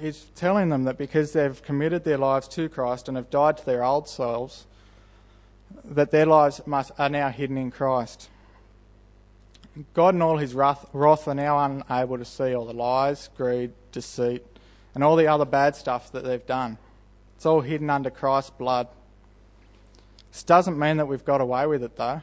he's 0.00 0.26
telling 0.34 0.68
them 0.68 0.84
that 0.84 0.98
because 0.98 1.32
they've 1.32 1.62
committed 1.62 2.04
their 2.04 2.18
lives 2.18 2.48
to 2.48 2.68
Christ 2.68 3.08
and 3.08 3.16
have 3.16 3.30
died 3.30 3.56
to 3.58 3.66
their 3.66 3.84
old 3.84 4.08
selves, 4.08 4.66
that 5.84 6.10
their 6.10 6.26
lives 6.26 6.60
must, 6.66 6.92
are 6.98 7.08
now 7.08 7.30
hidden 7.30 7.56
in 7.56 7.70
Christ. 7.70 8.28
God 9.94 10.14
and 10.14 10.22
all 10.22 10.38
his 10.38 10.54
wrath, 10.54 10.86
wrath 10.92 11.28
are 11.28 11.34
now 11.34 11.58
unable 11.58 12.18
to 12.18 12.24
see 12.24 12.54
all 12.54 12.64
the 12.64 12.72
lies, 12.72 13.28
greed, 13.36 13.72
deceit, 13.92 14.44
and 14.94 15.04
all 15.04 15.16
the 15.16 15.26
other 15.26 15.44
bad 15.44 15.76
stuff 15.76 16.10
that 16.12 16.24
they've 16.24 16.46
done. 16.46 16.78
It's 17.36 17.44
all 17.44 17.60
hidden 17.60 17.90
under 17.90 18.08
Christ's 18.08 18.50
blood. 18.50 18.88
This 20.32 20.42
doesn't 20.42 20.78
mean 20.78 20.96
that 20.96 21.06
we've 21.06 21.24
got 21.24 21.40
away 21.40 21.66
with 21.66 21.82
it, 21.82 21.96
though. 21.96 22.22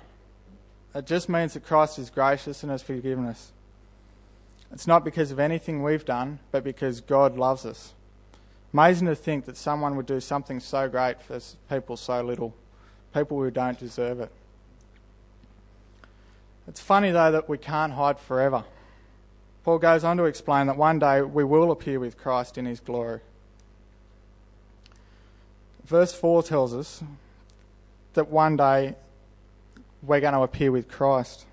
It 0.95 1.05
just 1.05 1.27
means 1.27 1.53
that 1.53 1.65
Christ 1.65 1.97
is 1.97 2.09
gracious 2.09 2.63
and 2.63 2.71
has 2.71 2.83
forgiven 2.83 3.25
us. 3.25 3.51
It's 4.71 4.87
not 4.87 5.03
because 5.03 5.31
of 5.31 5.39
anything 5.39 5.83
we've 5.83 6.05
done, 6.05 6.39
but 6.51 6.63
because 6.63 7.01
God 7.01 7.37
loves 7.37 7.65
us. 7.65 7.93
Amazing 8.73 9.07
to 9.07 9.15
think 9.15 9.45
that 9.45 9.57
someone 9.57 9.95
would 9.95 10.07
do 10.07 10.19
something 10.19 10.59
so 10.59 10.89
great 10.89 11.21
for 11.21 11.39
people 11.69 11.95
so 11.95 12.23
little, 12.23 12.55
people 13.13 13.39
who 13.39 13.51
don't 13.51 13.77
deserve 13.77 14.19
it. 14.19 14.31
It's 16.67 16.79
funny, 16.79 17.11
though, 17.11 17.31
that 17.31 17.49
we 17.49 17.57
can't 17.57 17.93
hide 17.93 18.19
forever. 18.19 18.63
Paul 19.63 19.79
goes 19.79 20.03
on 20.03 20.17
to 20.17 20.25
explain 20.25 20.67
that 20.67 20.77
one 20.77 20.99
day 20.99 21.21
we 21.21 21.43
will 21.43 21.71
appear 21.71 21.99
with 21.99 22.17
Christ 22.17 22.57
in 22.57 22.65
his 22.65 22.79
glory. 22.79 23.19
Verse 25.85 26.13
4 26.13 26.43
tells 26.43 26.73
us 26.73 27.03
that 28.13 28.29
one 28.29 28.57
day 28.57 28.95
we're 30.05 30.19
going 30.19 30.33
to 30.33 30.41
appear 30.41 30.71
with 30.71 30.89
Christ. 30.89 31.45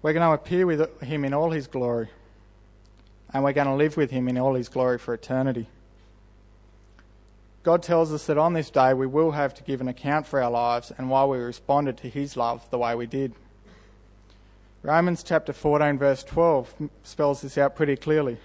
We're 0.00 0.12
going 0.12 0.26
to 0.26 0.34
appear 0.34 0.66
with 0.66 1.02
him 1.02 1.24
in 1.24 1.34
all 1.34 1.50
his 1.50 1.66
glory, 1.66 2.08
and 3.32 3.44
we're 3.44 3.52
going 3.52 3.66
to 3.66 3.74
live 3.74 3.96
with 3.96 4.10
him 4.10 4.28
in 4.28 4.38
all 4.38 4.54
his 4.54 4.68
glory 4.68 4.98
for 4.98 5.14
eternity. 5.14 5.66
God 7.62 7.82
tells 7.82 8.12
us 8.12 8.26
that 8.26 8.38
on 8.38 8.54
this 8.54 8.70
day 8.70 8.92
we 8.92 9.06
will 9.06 9.32
have 9.32 9.54
to 9.54 9.62
give 9.62 9.80
an 9.80 9.88
account 9.88 10.26
for 10.26 10.42
our 10.42 10.50
lives 10.50 10.92
and 10.96 11.08
why 11.08 11.24
we 11.24 11.38
responded 11.38 11.96
to 11.98 12.08
his 12.08 12.36
love 12.36 12.68
the 12.70 12.78
way 12.78 12.94
we 12.94 13.06
did. 13.06 13.34
Romans 14.82 15.22
chapter 15.22 15.52
14, 15.52 15.96
verse 15.96 16.24
12 16.24 16.74
spells 17.04 17.42
this 17.42 17.56
out 17.56 17.76
pretty 17.76 17.94
clearly. 17.94 18.32
It 18.32 18.40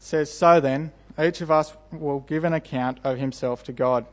says, 0.00 0.32
So 0.32 0.58
then, 0.58 0.90
each 1.20 1.40
of 1.40 1.52
us 1.52 1.72
will 1.92 2.20
give 2.20 2.42
an 2.42 2.52
account 2.52 2.98
of 3.04 3.18
himself 3.18 3.62
to 3.64 3.72
God. 3.72 4.06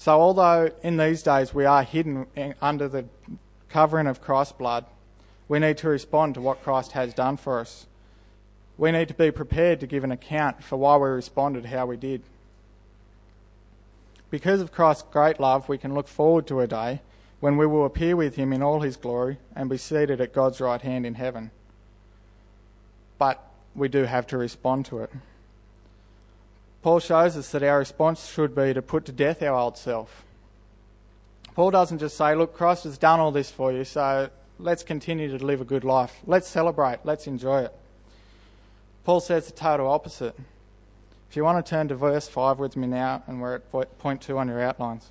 So, 0.00 0.18
although 0.18 0.70
in 0.82 0.96
these 0.96 1.22
days 1.22 1.52
we 1.52 1.66
are 1.66 1.82
hidden 1.82 2.24
under 2.62 2.88
the 2.88 3.04
covering 3.68 4.06
of 4.06 4.22
Christ's 4.22 4.54
blood, 4.54 4.86
we 5.46 5.58
need 5.58 5.76
to 5.76 5.90
respond 5.90 6.32
to 6.36 6.40
what 6.40 6.62
Christ 6.62 6.92
has 6.92 7.12
done 7.12 7.36
for 7.36 7.60
us. 7.60 7.84
We 8.78 8.92
need 8.92 9.08
to 9.08 9.14
be 9.14 9.30
prepared 9.30 9.78
to 9.80 9.86
give 9.86 10.02
an 10.02 10.10
account 10.10 10.64
for 10.64 10.78
why 10.78 10.96
we 10.96 11.10
responded 11.10 11.66
how 11.66 11.84
we 11.84 11.98
did. 11.98 12.22
Because 14.30 14.62
of 14.62 14.72
Christ's 14.72 15.04
great 15.12 15.38
love, 15.38 15.68
we 15.68 15.76
can 15.76 15.92
look 15.92 16.08
forward 16.08 16.46
to 16.46 16.60
a 16.60 16.66
day 16.66 17.02
when 17.40 17.58
we 17.58 17.66
will 17.66 17.84
appear 17.84 18.16
with 18.16 18.36
him 18.36 18.54
in 18.54 18.62
all 18.62 18.80
his 18.80 18.96
glory 18.96 19.36
and 19.54 19.68
be 19.68 19.76
seated 19.76 20.18
at 20.18 20.32
God's 20.32 20.62
right 20.62 20.80
hand 20.80 21.04
in 21.04 21.16
heaven. 21.16 21.50
But 23.18 23.44
we 23.74 23.88
do 23.88 24.04
have 24.04 24.26
to 24.28 24.38
respond 24.38 24.86
to 24.86 25.00
it. 25.00 25.10
Paul 26.82 27.00
shows 27.00 27.36
us 27.36 27.50
that 27.52 27.62
our 27.62 27.78
response 27.78 28.28
should 28.28 28.54
be 28.54 28.72
to 28.72 28.80
put 28.80 29.04
to 29.04 29.12
death 29.12 29.42
our 29.42 29.54
old 29.54 29.76
self. 29.76 30.24
Paul 31.54 31.70
doesn't 31.70 31.98
just 31.98 32.16
say, 32.16 32.34
Look, 32.34 32.54
Christ 32.54 32.84
has 32.84 32.96
done 32.96 33.20
all 33.20 33.32
this 33.32 33.50
for 33.50 33.72
you, 33.72 33.84
so 33.84 34.30
let's 34.58 34.82
continue 34.82 35.36
to 35.36 35.44
live 35.44 35.60
a 35.60 35.64
good 35.64 35.84
life. 35.84 36.20
Let's 36.26 36.48
celebrate. 36.48 37.00
Let's 37.04 37.26
enjoy 37.26 37.64
it. 37.64 37.74
Paul 39.04 39.20
says 39.20 39.46
the 39.46 39.52
total 39.52 39.88
opposite. 39.88 40.34
If 41.28 41.36
you 41.36 41.44
want 41.44 41.64
to 41.64 41.68
turn 41.68 41.88
to 41.88 41.94
verse 41.94 42.28
5 42.28 42.58
with 42.58 42.76
me 42.76 42.86
now, 42.86 43.22
and 43.26 43.40
we're 43.40 43.56
at 43.56 43.98
point 43.98 44.20
2 44.22 44.38
on 44.38 44.48
your 44.48 44.60
outlines. 44.60 45.10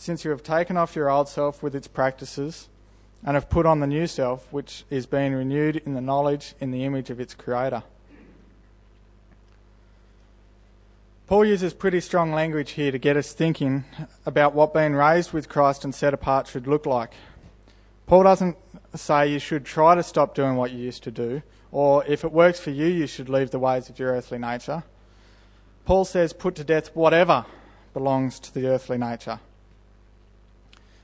since 0.00 0.24
you 0.24 0.30
have 0.30 0.42
taken 0.42 0.78
off 0.78 0.96
your 0.96 1.10
old 1.10 1.28
self 1.28 1.62
with 1.62 1.74
its 1.74 1.86
practices 1.86 2.70
and 3.22 3.34
have 3.34 3.50
put 3.50 3.66
on 3.66 3.80
the 3.80 3.86
new 3.86 4.06
self, 4.06 4.50
which 4.50 4.84
is 4.88 5.04
being 5.04 5.34
renewed 5.34 5.76
in 5.76 5.92
the 5.92 6.00
knowledge 6.00 6.54
in 6.58 6.70
the 6.70 6.84
image 6.84 7.10
of 7.10 7.20
its 7.20 7.34
creator. 7.34 7.82
Paul 11.26 11.44
uses 11.44 11.74
pretty 11.74 12.00
strong 12.00 12.32
language 12.32 12.70
here 12.72 12.90
to 12.90 12.98
get 12.98 13.18
us 13.18 13.34
thinking 13.34 13.84
about 14.24 14.54
what 14.54 14.72
being 14.72 14.94
raised 14.94 15.34
with 15.34 15.50
Christ 15.50 15.84
and 15.84 15.94
set 15.94 16.14
apart 16.14 16.46
should 16.46 16.66
look 16.66 16.86
like. 16.86 17.12
Paul 18.06 18.22
doesn't 18.22 18.56
say 18.94 19.30
you 19.30 19.38
should 19.38 19.66
try 19.66 19.94
to 19.94 20.02
stop 20.02 20.34
doing 20.34 20.56
what 20.56 20.70
you 20.70 20.78
used 20.78 21.02
to 21.02 21.10
do, 21.10 21.42
or 21.70 22.06
if 22.06 22.24
it 22.24 22.32
works 22.32 22.58
for 22.58 22.70
you, 22.70 22.86
you 22.86 23.06
should 23.06 23.28
leave 23.28 23.50
the 23.50 23.58
ways 23.58 23.90
of 23.90 23.98
your 23.98 24.12
earthly 24.12 24.38
nature. 24.38 24.82
Paul 25.84 26.06
says, 26.06 26.32
put 26.32 26.54
to 26.54 26.64
death 26.64 26.96
whatever 26.96 27.44
belongs 27.92 28.40
to 28.40 28.54
the 28.54 28.66
earthly 28.66 28.96
nature. 28.96 29.40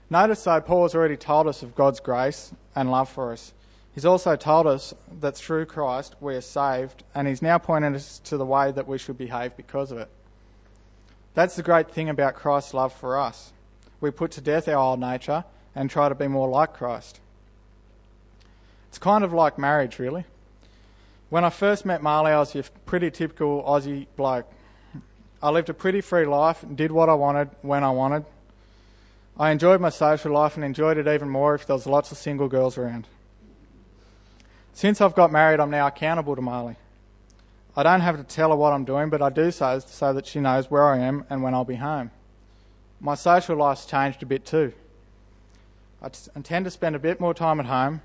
Notice, 0.08 0.44
though, 0.44 0.60
Paul 0.60 0.84
has 0.84 0.94
already 0.94 1.16
told 1.16 1.48
us 1.48 1.62
of 1.62 1.75
God's 1.75 2.00
grace 2.00 2.52
and 2.75 2.90
love 2.90 3.08
for 3.08 3.32
us. 3.32 3.52
He's 3.92 4.04
also 4.04 4.36
told 4.36 4.66
us 4.66 4.94
that 5.20 5.36
through 5.36 5.66
Christ 5.66 6.16
we 6.20 6.34
are 6.34 6.40
saved, 6.40 7.02
and 7.14 7.26
he's 7.26 7.42
now 7.42 7.58
pointing 7.58 7.94
us 7.94 8.18
to 8.20 8.36
the 8.36 8.44
way 8.44 8.70
that 8.70 8.86
we 8.86 8.98
should 8.98 9.18
behave 9.18 9.56
because 9.56 9.90
of 9.90 9.98
it. 9.98 10.08
That's 11.34 11.56
the 11.56 11.62
great 11.62 11.90
thing 11.90 12.08
about 12.08 12.34
Christ's 12.34 12.75
love 12.75 12.92
for 12.92 13.18
us. 13.18 13.52
We 14.00 14.10
put 14.10 14.30
to 14.32 14.40
death 14.40 14.68
our 14.68 14.76
old 14.76 15.00
nature 15.00 15.44
and 15.75 15.90
try 15.90 16.08
to 16.08 16.14
be 16.14 16.28
more 16.28 16.48
like 16.48 16.75
Christ. 16.75 17.20
It's 18.88 18.98
kind 18.98 19.25
of 19.25 19.32
like 19.32 19.58
marriage, 19.58 19.98
really. 19.98 20.25
When 21.28 21.44
I 21.44 21.50
first 21.50 21.84
met 21.84 22.02
Marley, 22.02 22.32
I 22.32 22.38
was 22.38 22.54
a 22.54 22.62
pretty 22.84 23.10
typical 23.10 23.62
Aussie 23.64 24.06
bloke. 24.14 24.46
I 25.42 25.50
lived 25.50 25.68
a 25.68 25.75
pretty 25.75 26.00
free 26.00 26.26
life, 26.26 26.62
and 26.62 26.76
did 26.76 26.92
what 26.92 27.08
I 27.08 27.14
wanted 27.14 27.50
when 27.62 27.82
I 27.82 27.90
wanted, 27.90 28.25
I 29.38 29.50
enjoyed 29.50 29.82
my 29.82 29.90
social 29.90 30.32
life 30.32 30.56
and 30.56 30.64
enjoyed 30.64 30.96
it 30.96 31.06
even 31.06 31.28
more 31.28 31.54
if 31.54 31.66
there 31.66 31.76
was 31.76 31.86
lots 31.86 32.10
of 32.10 32.16
single 32.16 32.48
girls 32.48 32.78
around. 32.78 33.06
Since 34.72 35.00
I've 35.00 35.14
got 35.14 35.30
married, 35.30 35.60
I'm 35.60 35.70
now 35.70 35.86
accountable 35.86 36.34
to 36.36 36.42
Marley. 36.42 36.76
I 37.76 37.82
don't 37.82 38.00
have 38.00 38.16
to 38.16 38.24
tell 38.24 38.50
her 38.50 38.56
what 38.56 38.72
I'm 38.72 38.86
doing, 38.86 39.10
but 39.10 39.20
I 39.20 39.28
do 39.28 39.50
so 39.50 39.78
so 39.80 40.14
that 40.14 40.26
she 40.26 40.40
knows 40.40 40.70
where 40.70 40.84
I 40.84 40.98
am 40.98 41.26
and 41.28 41.42
when 41.42 41.52
I'll 41.52 41.66
be 41.66 41.74
home. 41.74 42.10
My 42.98 43.14
social 43.14 43.56
life's 43.56 43.84
changed 43.84 44.22
a 44.22 44.26
bit 44.26 44.46
too. 44.46 44.72
I 46.02 46.08
intend 46.34 46.64
to 46.64 46.70
spend 46.70 46.96
a 46.96 46.98
bit 46.98 47.20
more 47.20 47.34
time 47.34 47.60
at 47.60 47.66
home, 47.66 48.00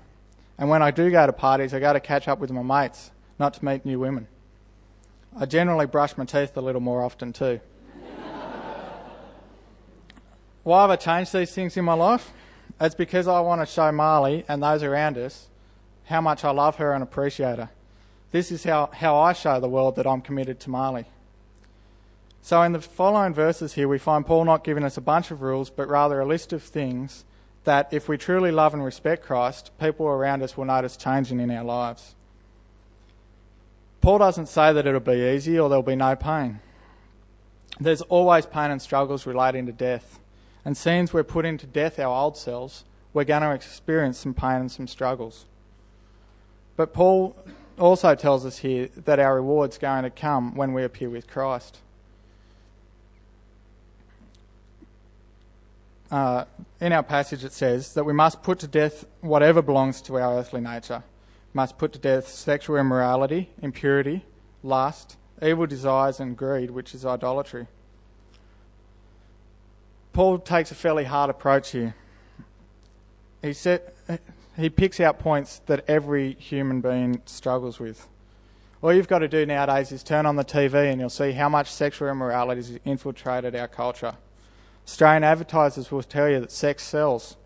and 0.58 0.68
when 0.68 0.82
I 0.82 0.90
do 0.90 1.10
go 1.10 1.26
to 1.26 1.32
parties, 1.32 1.72
I 1.72 1.80
go 1.80 1.94
to 1.94 2.00
catch 2.00 2.28
up 2.28 2.40
with 2.40 2.50
my 2.50 2.62
mates, 2.62 3.10
not 3.38 3.54
to 3.54 3.64
meet 3.64 3.86
new 3.86 3.98
women. 3.98 4.28
I 5.38 5.46
generally 5.46 5.86
brush 5.86 6.18
my 6.18 6.26
teeth 6.26 6.54
a 6.58 6.60
little 6.60 6.82
more 6.82 7.02
often 7.02 7.32
too. 7.32 7.60
Why 10.62 10.82
have 10.82 10.90
I 10.90 10.96
changed 10.96 11.32
these 11.32 11.52
things 11.52 11.76
in 11.76 11.84
my 11.84 11.94
life? 11.94 12.32
It's 12.80 12.94
because 12.94 13.28
I 13.28 13.40
want 13.40 13.60
to 13.60 13.66
show 13.66 13.90
Marley 13.92 14.44
and 14.48 14.62
those 14.62 14.82
around 14.82 15.18
us 15.18 15.48
how 16.04 16.20
much 16.20 16.44
I 16.44 16.50
love 16.50 16.76
her 16.76 16.92
and 16.92 17.02
appreciate 17.02 17.58
her. 17.58 17.70
This 18.30 18.50
is 18.50 18.64
how, 18.64 18.90
how 18.92 19.16
I 19.18 19.32
show 19.32 19.60
the 19.60 19.68
world 19.68 19.96
that 19.96 20.06
I'm 20.06 20.20
committed 20.20 20.58
to 20.60 20.70
Marley. 20.70 21.06
So, 22.40 22.60
in 22.62 22.72
the 22.72 22.80
following 22.80 23.34
verses 23.34 23.74
here, 23.74 23.86
we 23.86 23.98
find 23.98 24.26
Paul 24.26 24.44
not 24.44 24.64
giving 24.64 24.82
us 24.82 24.96
a 24.96 25.00
bunch 25.00 25.30
of 25.30 25.42
rules, 25.42 25.70
but 25.70 25.88
rather 25.88 26.20
a 26.20 26.26
list 26.26 26.52
of 26.52 26.62
things 26.62 27.24
that, 27.64 27.92
if 27.92 28.08
we 28.08 28.18
truly 28.18 28.50
love 28.50 28.74
and 28.74 28.84
respect 28.84 29.24
Christ, 29.24 29.70
people 29.78 30.06
around 30.06 30.42
us 30.42 30.56
will 30.56 30.64
notice 30.64 30.96
changing 30.96 31.38
in 31.38 31.52
our 31.52 31.62
lives. 31.62 32.16
Paul 34.00 34.18
doesn't 34.18 34.46
say 34.46 34.72
that 34.72 34.84
it'll 34.84 34.98
be 34.98 35.32
easy 35.34 35.56
or 35.56 35.68
there'll 35.68 35.84
be 35.84 35.94
no 35.94 36.16
pain. 36.16 36.58
There's 37.78 38.02
always 38.02 38.46
pain 38.46 38.72
and 38.72 38.82
struggles 38.82 39.24
relating 39.24 39.66
to 39.66 39.72
death. 39.72 40.18
And 40.64 40.76
since 40.76 41.12
we're 41.12 41.24
putting 41.24 41.58
to 41.58 41.66
death 41.66 41.98
our 41.98 42.22
old 42.24 42.36
selves, 42.36 42.84
we're 43.12 43.24
going 43.24 43.42
to 43.42 43.52
experience 43.52 44.18
some 44.18 44.34
pain 44.34 44.60
and 44.60 44.70
some 44.70 44.86
struggles. 44.86 45.46
But 46.76 46.92
Paul 46.92 47.36
also 47.78 48.14
tells 48.14 48.46
us 48.46 48.58
here 48.58 48.88
that 48.96 49.18
our 49.18 49.36
reward's 49.36 49.78
going 49.78 50.04
to 50.04 50.10
come 50.10 50.54
when 50.54 50.72
we 50.72 50.84
appear 50.84 51.10
with 51.10 51.26
Christ. 51.26 51.78
Uh, 56.10 56.44
in 56.80 56.92
our 56.92 57.02
passage, 57.02 57.42
it 57.42 57.52
says 57.52 57.94
that 57.94 58.04
we 58.04 58.12
must 58.12 58.42
put 58.42 58.58
to 58.58 58.66
death 58.66 59.06
whatever 59.20 59.62
belongs 59.62 60.02
to 60.02 60.18
our 60.18 60.38
earthly 60.38 60.60
nature. 60.60 61.02
Must 61.54 61.76
put 61.78 61.92
to 61.94 61.98
death 61.98 62.28
sexual 62.28 62.76
immorality, 62.76 63.50
impurity, 63.60 64.24
lust, 64.62 65.16
evil 65.42 65.66
desires, 65.66 66.20
and 66.20 66.36
greed, 66.36 66.70
which 66.70 66.94
is 66.94 67.04
idolatry. 67.04 67.66
Paul 70.12 70.38
takes 70.38 70.70
a 70.70 70.74
fairly 70.74 71.04
hard 71.04 71.30
approach 71.30 71.70
here. 71.70 71.94
He 73.40 73.52
said 73.52 73.92
he 74.56 74.68
picks 74.68 75.00
out 75.00 75.18
points 75.18 75.60
that 75.66 75.84
every 75.88 76.34
human 76.34 76.80
being 76.80 77.22
struggles 77.24 77.80
with. 77.80 78.08
All 78.82 78.92
you've 78.92 79.08
got 79.08 79.20
to 79.20 79.28
do 79.28 79.46
nowadays 79.46 79.92
is 79.92 80.02
turn 80.02 80.26
on 80.26 80.36
the 80.36 80.44
TV 80.44 80.90
and 80.90 81.00
you'll 81.00 81.08
see 81.08 81.32
how 81.32 81.48
much 81.48 81.70
sexual 81.70 82.08
immorality 82.08 82.60
has 82.60 82.78
infiltrated 82.84 83.54
our 83.54 83.68
culture. 83.68 84.14
Australian 84.86 85.24
advertisers 85.24 85.90
will 85.90 86.02
tell 86.02 86.28
you 86.28 86.40
that 86.40 86.50
sex 86.50 86.82
sells. 86.82 87.36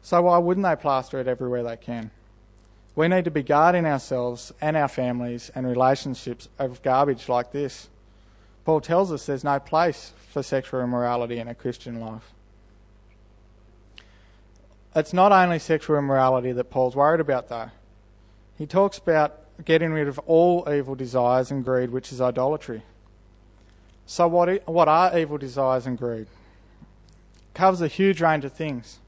So 0.00 0.22
why 0.22 0.38
wouldn't 0.38 0.64
they 0.64 0.76
plaster 0.76 1.18
it 1.18 1.26
everywhere 1.26 1.62
they 1.64 1.76
can? 1.76 2.10
We 2.94 3.08
need 3.08 3.24
to 3.24 3.30
be 3.30 3.42
guarding 3.42 3.84
ourselves 3.86 4.52
and 4.60 4.76
our 4.76 4.86
families 4.86 5.50
and 5.54 5.66
relationships 5.66 6.48
of 6.58 6.82
garbage 6.82 7.28
like 7.28 7.50
this. 7.50 7.88
Paul 8.64 8.80
tells 8.80 9.12
us 9.12 9.26
there's 9.26 9.44
no 9.44 9.60
place 9.60 10.12
for 10.30 10.42
sexual 10.42 10.80
immorality 10.80 11.38
in 11.38 11.48
a 11.48 11.54
Christian 11.54 12.00
life. 12.00 12.32
It's 14.96 15.12
not 15.12 15.32
only 15.32 15.58
sexual 15.58 15.98
immorality 15.98 16.52
that 16.52 16.70
Paul's 16.70 16.96
worried 16.96 17.20
about, 17.20 17.48
though. 17.48 17.70
He 18.56 18.66
talks 18.66 18.96
about 18.98 19.40
getting 19.64 19.92
rid 19.92 20.08
of 20.08 20.18
all 20.20 20.66
evil 20.72 20.94
desires 20.94 21.50
and 21.50 21.64
greed, 21.64 21.90
which 21.90 22.12
is 22.12 22.20
idolatry. 22.20 22.82
So, 24.06 24.28
what, 24.28 24.66
what 24.68 24.88
are 24.88 25.18
evil 25.18 25.38
desires 25.38 25.86
and 25.86 25.98
greed? 25.98 26.22
It 26.22 27.54
covers 27.54 27.80
a 27.80 27.88
huge 27.88 28.20
range 28.20 28.44
of 28.44 28.52
things. 28.52 28.98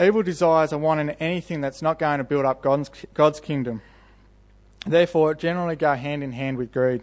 Evil 0.00 0.22
desires 0.22 0.72
are 0.72 0.78
wanting 0.78 1.10
anything 1.20 1.60
that's 1.60 1.82
not 1.82 1.98
going 1.98 2.18
to 2.18 2.24
build 2.24 2.46
up 2.46 2.62
God's, 2.62 2.90
God's 3.14 3.38
kingdom. 3.38 3.82
Therefore, 4.86 5.34
generally 5.34 5.76
go 5.76 5.94
hand 5.94 6.24
in 6.24 6.32
hand 6.32 6.56
with 6.56 6.72
greed. 6.72 7.02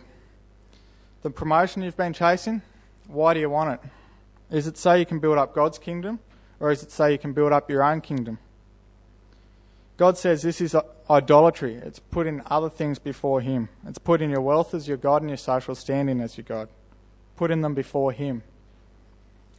The 1.23 1.29
promotion 1.29 1.81
you've 1.81 1.97
been 1.97 2.13
chasing, 2.13 2.61
why 3.07 3.33
do 3.33 3.39
you 3.39 3.49
want 3.49 3.73
it? 3.73 3.89
Is 4.55 4.67
it 4.67 4.77
so 4.77 4.93
you 4.93 5.05
can 5.05 5.19
build 5.19 5.37
up 5.37 5.53
God's 5.53 5.79
kingdom, 5.79 6.19
or 6.59 6.71
is 6.71 6.83
it 6.83 6.91
so 6.91 7.07
you 7.07 7.17
can 7.17 7.33
build 7.33 7.51
up 7.51 7.69
your 7.69 7.83
own 7.83 8.01
kingdom? 8.01 8.39
God 9.97 10.17
says 10.17 10.43
this 10.43 10.61
is 10.61 10.75
idolatry. 11.09 11.75
It's 11.75 11.99
putting 11.99 12.41
other 12.45 12.69
things 12.69 12.99
before 12.99 13.41
Him. 13.41 13.69
It's 13.87 13.97
putting 13.97 14.29
your 14.29 14.41
wealth 14.41 14.73
as 14.73 14.87
your 14.87 14.97
God 14.97 15.21
and 15.23 15.29
your 15.29 15.37
social 15.37 15.73
standing 15.73 16.21
as 16.21 16.37
your 16.37 16.45
God. 16.45 16.69
Putting 17.35 17.61
them 17.61 17.73
before 17.73 18.11
Him. 18.11 18.43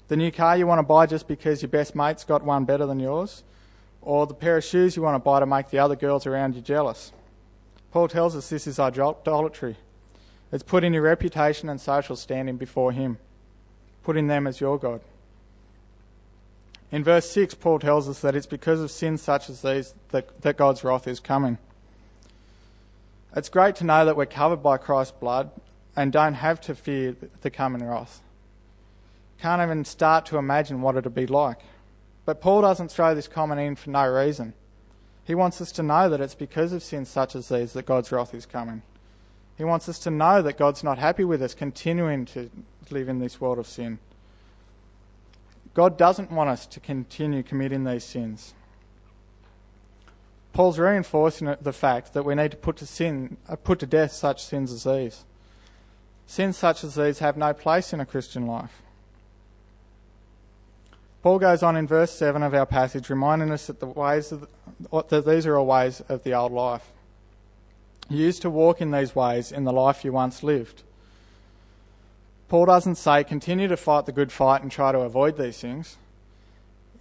The 0.07 0.17
new 0.17 0.31
car 0.31 0.57
you 0.57 0.67
want 0.67 0.79
to 0.79 0.85
buy 0.85 1.07
just 1.07 1.27
because 1.27 1.61
your 1.61 1.69
best 1.69 1.95
mate's 1.95 2.25
got 2.25 2.45
one 2.45 2.65
better 2.65 2.87
than 2.87 3.01
yours, 3.01 3.43
or 4.01 4.27
the 4.27 4.35
pair 4.35 4.57
of 4.57 4.65
shoes 4.65 4.97
you 4.97 5.03
want 5.03 5.17
to 5.17 5.19
buy 5.19 5.41
to 5.41 5.47
make 5.47 5.71
the 5.71 5.81
other 5.81 5.97
girls 5.97 6.25
around 6.25 6.55
you 6.55 6.63
jealous. 6.63 7.13
Paul 7.91 8.09
tells 8.09 8.37
us 8.37 8.49
this 8.49 8.67
is 8.67 8.79
idolatry. 8.79 9.77
It's 10.51 10.63
putting 10.63 10.95
your 10.95 11.03
reputation 11.03 11.69
and 11.69 11.81
social 11.81 12.17
standing 12.17 12.57
before 12.57 12.93
Him, 12.93 13.19
putting 14.03 14.27
them 14.27 14.47
as 14.47 14.61
your 14.61 14.79
God. 14.79 15.01
In 16.91 17.05
verse 17.05 17.29
6, 17.31 17.55
Paul 17.55 17.79
tells 17.79 18.09
us 18.09 18.21
that 18.21 18.35
it's 18.35 18.47
because 18.47 18.81
of 18.81 18.91
sins 18.91 19.21
such 19.21 19.51
as 19.51 19.61
these 19.61 19.95
that, 20.09 20.41
that 20.41 20.57
God's 20.57 20.83
wrath 20.83 21.07
is 21.07 21.21
coming. 21.21 21.59
It's 23.37 23.51
great 23.51 23.77
to 23.77 23.85
know 23.85 24.07
that 24.07 24.17
we're 24.17 24.27
covered 24.27 24.63
by 24.63 24.79
Christ's 24.79 25.17
blood 25.19 25.51
and 25.95 26.13
don't 26.13 26.35
have 26.35 26.61
to 26.63 26.75
fear 26.75 27.15
the 27.43 27.51
coming 27.51 27.85
wrath. 27.85 28.23
Can't 29.41 29.61
even 29.61 29.85
start 29.85 30.25
to 30.27 30.39
imagine 30.39 30.81
what 30.81 30.97
it'll 30.97 31.11
be 31.11 31.27
like. 31.27 31.59
But 32.25 32.41
Paul 32.41 32.63
doesn't 32.63 32.91
throw 32.91 33.15
this 33.15 33.29
comment 33.29 33.61
in 33.61 33.77
for 33.77 33.91
no 33.91 34.07
reason. 34.07 34.55
He 35.25 35.35
wants 35.35 35.61
us 35.61 35.71
to 35.73 35.83
know 35.83 36.09
that 36.09 36.21
it's 36.23 36.35
because 36.35 36.73
of 36.73 36.83
sins 36.83 37.11
such 37.11 37.37
as 37.37 37.49
these 37.49 37.75
that 37.75 37.85
God's 37.85 38.11
wrath 38.11 38.33
is 38.33 38.47
coming. 38.47 38.83
He 39.59 39.65
wants 39.65 39.89
us 39.89 39.99
to 40.01 40.11
know 40.11 40.41
that 40.41 40.57
God's 40.57 40.85
not 40.85 40.99
happy 40.99 41.25
with 41.25 41.43
us 41.43 41.53
continuing 41.53 42.25
to 42.27 42.49
live 42.91 43.09
in 43.09 43.19
this 43.19 43.41
world 43.41 43.59
of 43.59 43.67
sin. 43.67 43.99
God 45.75 45.99
doesn't 45.99 46.31
want 46.31 46.49
us 46.49 46.65
to 46.67 46.81
continue 46.81 47.43
committing 47.43 47.83
these 47.83 48.05
sins. 48.05 48.55
Paul's 50.53 50.79
reinforcing 50.79 51.55
the 51.61 51.73
fact 51.73 52.15
that 52.15 52.25
we 52.25 52.37
need 52.37 52.53
to 52.53 52.57
put 52.57 52.77
to 52.77 52.87
sin, 52.87 53.37
uh, 53.49 53.57
put 53.57 53.81
to 53.81 53.87
death 53.87 54.13
such 54.13 54.45
sins 54.45 54.73
as 54.73 54.85
these. 54.85 55.25
Sins 56.27 56.57
such 56.57 56.85
as 56.85 56.95
these 56.95 57.19
have 57.19 57.37
no 57.37 57.53
place 57.53 57.93
in 57.93 58.01
a 58.01 58.07
Christian 58.07 58.47
life. 58.47 58.83
Paul 61.23 61.41
goes 61.41 61.65
on 61.65 61.77
in 61.77 61.87
verse 61.87 62.13
7 62.13 62.43
of 62.43 62.55
our 62.55 62.67
passage, 62.67 63.11
reminding 63.11 63.51
us 63.51 63.67
that, 63.67 63.81
the 63.81 63.87
ways 63.87 64.31
the, 64.31 64.49
that 65.09 65.27
these 65.27 65.47
are 65.47 65.57
all 65.57 65.67
ways 65.67 66.01
of 66.09 66.23
the 66.23 66.33
old 66.33 66.53
life. 66.53 66.93
You 68.09 68.19
used 68.19 68.43
to 68.43 68.51
walk 68.51 68.81
in 68.81 68.91
these 68.91 69.15
ways 69.15 69.53
in 69.53 69.65
the 69.65 69.73
life 69.73 70.05
you 70.05 70.13
once 70.13 70.43
lived. 70.43 70.83
Paul 72.49 72.65
doesn't 72.67 72.95
say 72.95 73.25
continue 73.25 73.69
to 73.69 73.77
fight 73.77 74.07
the 74.07 74.13
good 74.13 74.33
fight 74.33 74.63
and 74.63 74.73
try 74.73 74.93
to 74.93 75.01
avoid 75.01 75.37
these 75.37 75.61
things. 75.61 75.99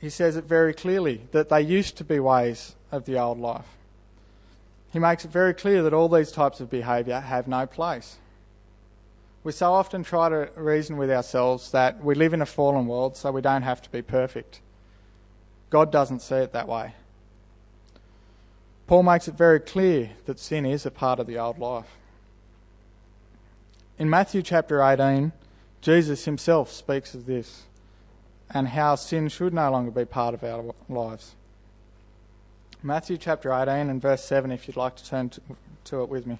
He 0.01 0.09
says 0.09 0.35
it 0.35 0.43
very 0.43 0.73
clearly 0.73 1.21
that 1.31 1.49
they 1.49 1.61
used 1.61 1.95
to 1.97 2.03
be 2.03 2.19
ways 2.19 2.75
of 2.91 3.05
the 3.05 3.17
old 3.17 3.39
life. 3.39 3.65
He 4.91 4.99
makes 4.99 5.23
it 5.23 5.31
very 5.31 5.53
clear 5.53 5.81
that 5.83 5.93
all 5.93 6.09
these 6.09 6.31
types 6.31 6.59
of 6.59 6.69
behaviour 6.69 7.19
have 7.19 7.47
no 7.47 7.65
place. 7.65 8.17
We 9.43 9.53
so 9.53 9.73
often 9.73 10.03
try 10.03 10.27
to 10.27 10.49
reason 10.55 10.97
with 10.97 11.09
ourselves 11.09 11.71
that 11.71 12.03
we 12.03 12.15
live 12.15 12.33
in 12.33 12.41
a 12.41 12.45
fallen 12.45 12.85
world, 12.85 13.15
so 13.15 13.31
we 13.31 13.41
don't 13.41 13.61
have 13.61 13.81
to 13.83 13.89
be 13.89 14.01
perfect. 14.01 14.59
God 15.69 15.91
doesn't 15.91 16.21
see 16.21 16.35
it 16.35 16.51
that 16.51 16.67
way. 16.67 16.93
Paul 18.87 19.03
makes 19.03 19.27
it 19.27 19.35
very 19.35 19.59
clear 19.59 20.11
that 20.25 20.39
sin 20.39 20.65
is 20.65 20.85
a 20.85 20.91
part 20.91 21.19
of 21.19 21.27
the 21.27 21.37
old 21.37 21.59
life. 21.59 21.97
In 23.99 24.09
Matthew 24.09 24.41
chapter 24.41 24.81
18, 24.81 25.33
Jesus 25.81 26.23
himself 26.23 26.71
speaks 26.71 27.13
of 27.13 27.25
this 27.25 27.63
and 28.49 28.69
how 28.69 28.95
sin 28.95 29.27
should 29.27 29.53
no 29.53 29.69
longer 29.69 29.91
be 29.91 30.05
part 30.05 30.33
of 30.33 30.43
our 30.43 30.73
lives. 30.87 31.35
Matthew 32.81 33.17
chapter 33.17 33.51
18 33.51 33.89
and 33.89 34.01
verse 34.01 34.23
7, 34.23 34.51
if 34.51 34.67
you'd 34.67 34.77
like 34.77 34.95
to 34.95 35.05
turn 35.05 35.29
to, 35.29 35.41
to 35.85 36.03
it 36.03 36.09
with 36.09 36.25
me. 36.25 36.39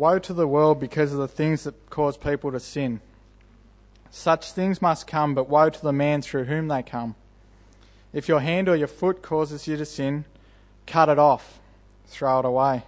Woe 0.00 0.18
to 0.18 0.32
the 0.32 0.48
world 0.48 0.80
because 0.80 1.12
of 1.12 1.18
the 1.18 1.28
things 1.28 1.64
that 1.64 1.90
cause 1.90 2.16
people 2.16 2.50
to 2.52 2.58
sin. 2.58 3.02
Such 4.10 4.50
things 4.50 4.80
must 4.80 5.06
come, 5.06 5.34
but 5.34 5.50
woe 5.50 5.68
to 5.68 5.82
the 5.82 5.92
man 5.92 6.22
through 6.22 6.44
whom 6.44 6.68
they 6.68 6.82
come. 6.82 7.16
If 8.14 8.26
your 8.26 8.40
hand 8.40 8.66
or 8.66 8.74
your 8.74 8.88
foot 8.88 9.20
causes 9.20 9.68
you 9.68 9.76
to 9.76 9.84
sin, 9.84 10.24
cut 10.86 11.10
it 11.10 11.18
off, 11.18 11.60
throw 12.06 12.38
it 12.38 12.46
away. 12.46 12.84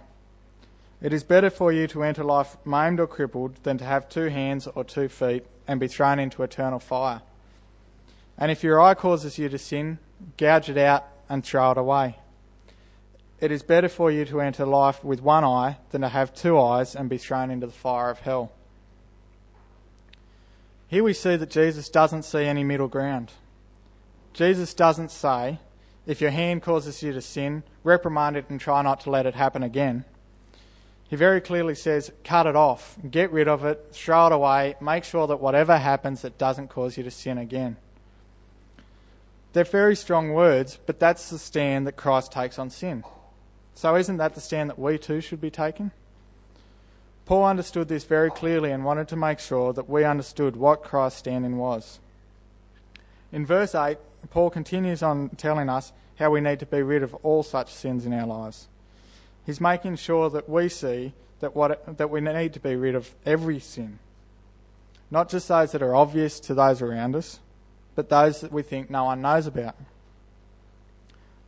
It 1.03 1.13
is 1.13 1.23
better 1.23 1.51
for 1.51 1.71
you 1.71 1.85
to 1.89 2.01
enter 2.01 2.23
life 2.23 2.57
maimed 2.65 2.99
or 2.99 3.05
crippled 3.05 3.57
than 3.61 3.77
to 3.77 3.85
have 3.85 4.09
two 4.09 4.29
hands 4.29 4.65
or 4.73 4.83
two 4.83 5.07
feet 5.07 5.45
and 5.67 5.79
be 5.79 5.87
thrown 5.87 6.17
into 6.17 6.41
eternal 6.41 6.79
fire. 6.79 7.21
And 8.39 8.49
if 8.49 8.63
your 8.63 8.81
eye 8.81 8.95
causes 8.95 9.37
you 9.37 9.49
to 9.49 9.59
sin, 9.59 9.99
gouge 10.37 10.67
it 10.67 10.79
out 10.79 11.05
and 11.29 11.45
throw 11.45 11.73
it 11.73 11.77
away. 11.77 12.17
It 13.43 13.51
is 13.51 13.61
better 13.61 13.89
for 13.89 14.09
you 14.09 14.23
to 14.23 14.39
enter 14.39 14.65
life 14.65 15.03
with 15.03 15.21
one 15.21 15.43
eye 15.43 15.75
than 15.89 15.99
to 15.99 16.07
have 16.07 16.33
two 16.33 16.57
eyes 16.57 16.95
and 16.95 17.09
be 17.09 17.17
thrown 17.17 17.51
into 17.51 17.67
the 17.67 17.73
fire 17.73 18.09
of 18.09 18.21
hell. 18.21 18.53
Here 20.87 21.03
we 21.03 21.11
see 21.11 21.35
that 21.35 21.49
Jesus 21.49 21.89
doesn't 21.89 22.23
see 22.23 22.45
any 22.45 22.63
middle 22.63 22.87
ground. 22.87 23.33
Jesus 24.31 24.73
doesn't 24.73 25.11
say, 25.11 25.59
if 26.05 26.21
your 26.21 26.31
hand 26.31 26.61
causes 26.61 27.03
you 27.03 27.11
to 27.11 27.19
sin, 27.19 27.63
reprimand 27.83 28.37
it 28.37 28.45
and 28.47 28.61
try 28.61 28.81
not 28.81 29.01
to 29.01 29.09
let 29.09 29.25
it 29.25 29.35
happen 29.35 29.61
again. 29.61 30.05
He 31.09 31.17
very 31.17 31.41
clearly 31.41 31.75
says, 31.75 32.13
cut 32.23 32.47
it 32.47 32.55
off, 32.55 32.95
get 33.11 33.29
rid 33.29 33.49
of 33.49 33.65
it, 33.65 33.87
throw 33.91 34.27
it 34.27 34.31
away, 34.31 34.75
make 34.79 35.03
sure 35.03 35.27
that 35.27 35.41
whatever 35.41 35.77
happens, 35.77 36.23
it 36.23 36.37
doesn't 36.37 36.69
cause 36.69 36.95
you 36.95 37.03
to 37.03 37.11
sin 37.11 37.37
again. 37.37 37.75
They're 39.51 39.65
very 39.65 39.97
strong 39.97 40.31
words, 40.31 40.79
but 40.85 40.97
that's 40.97 41.29
the 41.29 41.37
stand 41.37 41.85
that 41.87 41.97
Christ 41.97 42.31
takes 42.31 42.57
on 42.57 42.69
sin. 42.69 43.03
So, 43.75 43.95
isn't 43.95 44.17
that 44.17 44.35
the 44.35 44.41
stand 44.41 44.69
that 44.69 44.79
we 44.79 44.97
too 44.97 45.21
should 45.21 45.41
be 45.41 45.49
taking? 45.49 45.91
Paul 47.25 47.45
understood 47.45 47.87
this 47.87 48.03
very 48.03 48.29
clearly 48.29 48.71
and 48.71 48.83
wanted 48.83 49.07
to 49.09 49.15
make 49.15 49.39
sure 49.39 49.73
that 49.73 49.89
we 49.89 50.03
understood 50.03 50.55
what 50.55 50.83
Christ's 50.83 51.19
standing 51.19 51.57
was. 51.57 51.99
In 53.31 53.45
verse 53.45 53.73
8, 53.73 53.97
Paul 54.29 54.49
continues 54.49 55.01
on 55.01 55.29
telling 55.29 55.69
us 55.69 55.93
how 56.19 56.29
we 56.29 56.41
need 56.41 56.59
to 56.59 56.65
be 56.65 56.81
rid 56.81 57.01
of 57.01 57.13
all 57.15 57.43
such 57.43 57.73
sins 57.73 58.05
in 58.05 58.13
our 58.13 58.27
lives. 58.27 58.67
He's 59.45 59.61
making 59.61 59.95
sure 59.95 60.29
that 60.29 60.47
we 60.47 60.69
see 60.69 61.13
that, 61.39 61.55
what, 61.55 61.97
that 61.97 62.09
we 62.09 62.21
need 62.21 62.53
to 62.53 62.59
be 62.59 62.75
rid 62.75 62.95
of 62.95 63.13
every 63.25 63.59
sin. 63.59 63.99
Not 65.09 65.29
just 65.29 65.47
those 65.47 65.71
that 65.71 65.81
are 65.81 65.95
obvious 65.95 66.39
to 66.41 66.53
those 66.53 66.81
around 66.81 67.15
us, 67.15 67.39
but 67.95 68.09
those 68.09 68.41
that 68.41 68.51
we 68.51 68.63
think 68.63 68.89
no 68.89 69.05
one 69.05 69.21
knows 69.21 69.47
about. 69.47 69.75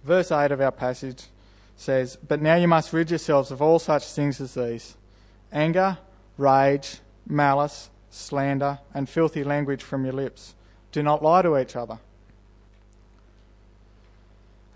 Verse 0.04 0.32
8 0.32 0.52
of 0.52 0.62
our 0.62 0.72
passage 0.72 1.26
says, 1.76 2.18
But 2.28 2.42
now 2.42 2.56
you 2.56 2.68
must 2.68 2.94
rid 2.94 3.10
yourselves 3.10 3.52
of 3.52 3.62
all 3.62 3.80
such 3.80 4.06
things 4.06 4.40
as 4.42 4.54
these 4.54 4.96
anger, 5.52 5.98
rage, 6.38 7.00
malice, 7.28 7.90
slander, 8.10 8.80
and 8.94 9.10
filthy 9.10 9.44
language 9.44 9.84
from 9.84 10.04
your 10.04 10.14
lips. 10.14 10.56
Do 10.92 11.04
not 11.04 11.24
lie 11.24 11.42
to 11.42 11.58
each 11.58 11.76
other. 11.76 12.00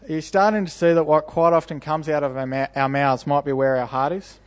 Are 0.03 0.13
you 0.13 0.21
starting 0.21 0.65
to 0.65 0.71
see 0.71 0.93
that 0.93 1.03
what 1.03 1.27
quite 1.27 1.53
often 1.53 1.79
comes 1.79 2.09
out 2.09 2.23
of 2.23 2.35
our 2.35 2.89
mouths 2.89 3.27
might 3.27 3.45
be 3.45 3.51
where 3.51 3.77
our 3.77 3.85
heart 3.85 4.13
is? 4.13 4.39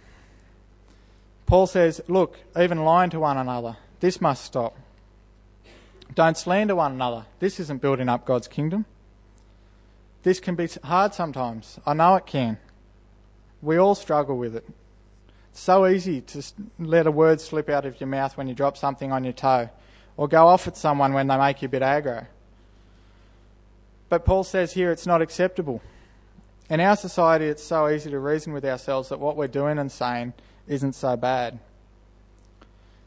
Paul 1.47 1.67
says, 1.67 2.01
Look, 2.09 2.38
even 2.59 2.85
lying 2.85 3.11
to 3.11 3.21
one 3.21 3.37
another, 3.37 3.77
this 4.01 4.21
must 4.21 4.45
stop. 4.45 4.77
Don't 6.15 6.37
slander 6.37 6.75
one 6.75 6.93
another. 6.93 7.27
This 7.38 7.59
isn't 7.61 7.81
building 7.81 8.09
up 8.09 8.27
God's 8.27 8.49
kingdom. 8.49 8.85
This 10.22 10.40
can 10.40 10.54
be 10.54 10.68
hard 10.85 11.14
sometimes. 11.14 11.78
I 11.85 11.94
know 11.94 12.14
it 12.16 12.26
can. 12.26 12.58
We 13.61 13.76
all 13.76 13.94
struggle 13.94 14.37
with 14.37 14.56
it. 14.56 14.66
It's 15.50 15.61
so 15.61 15.87
easy 15.87 16.20
to 16.20 16.42
let 16.78 17.06
a 17.06 17.11
word 17.11 17.40
slip 17.40 17.68
out 17.68 17.85
of 17.85 18.00
your 18.00 18.08
mouth 18.08 18.37
when 18.37 18.48
you 18.48 18.54
drop 18.54 18.76
something 18.76 19.12
on 19.12 19.24
your 19.24 19.32
toe, 19.32 19.68
or 20.16 20.28
go 20.28 20.46
off 20.46 20.66
at 20.66 20.76
someone 20.76 21.12
when 21.12 21.26
they 21.26 21.37
make 21.37 21.61
you 21.61 21.66
a 21.66 21.68
bit 21.68 21.82
aggro. 21.82 22.26
But 24.08 24.24
Paul 24.24 24.44
says 24.44 24.72
here 24.72 24.90
it's 24.92 25.06
not 25.06 25.22
acceptable. 25.22 25.82
In 26.70 26.80
our 26.80 26.96
society, 26.96 27.46
it's 27.46 27.62
so 27.62 27.88
easy 27.88 28.11
to 28.11 28.18
reason 28.18 28.52
with 28.52 28.64
ourselves 28.64 29.11
that 29.11 29.20
what 29.20 29.37
we're 29.37 29.48
doing 29.48 29.78
and 29.78 29.90
saying 29.90 30.32
isn't 30.66 30.94
so 30.94 31.16
bad. 31.16 31.58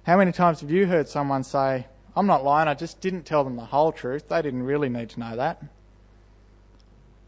How 0.04 0.18
many 0.18 0.32
times 0.32 0.62
have 0.62 0.70
you 0.70 0.86
heard 0.86 1.10
someone 1.10 1.44
say, 1.44 1.88
I'm 2.16 2.28
not 2.28 2.44
lying, 2.44 2.68
I 2.68 2.76
just 2.76 3.02
didn't 3.02 3.24
tell 3.24 3.44
them 3.44 3.56
the 3.56 3.66
whole 3.66 3.92
truth. 3.92 4.30
They 4.30 4.42
didn't 4.42 4.64
really 4.64 4.90
need 4.90 5.10
to 5.12 5.20
know 5.20 5.36
that. 5.36 5.64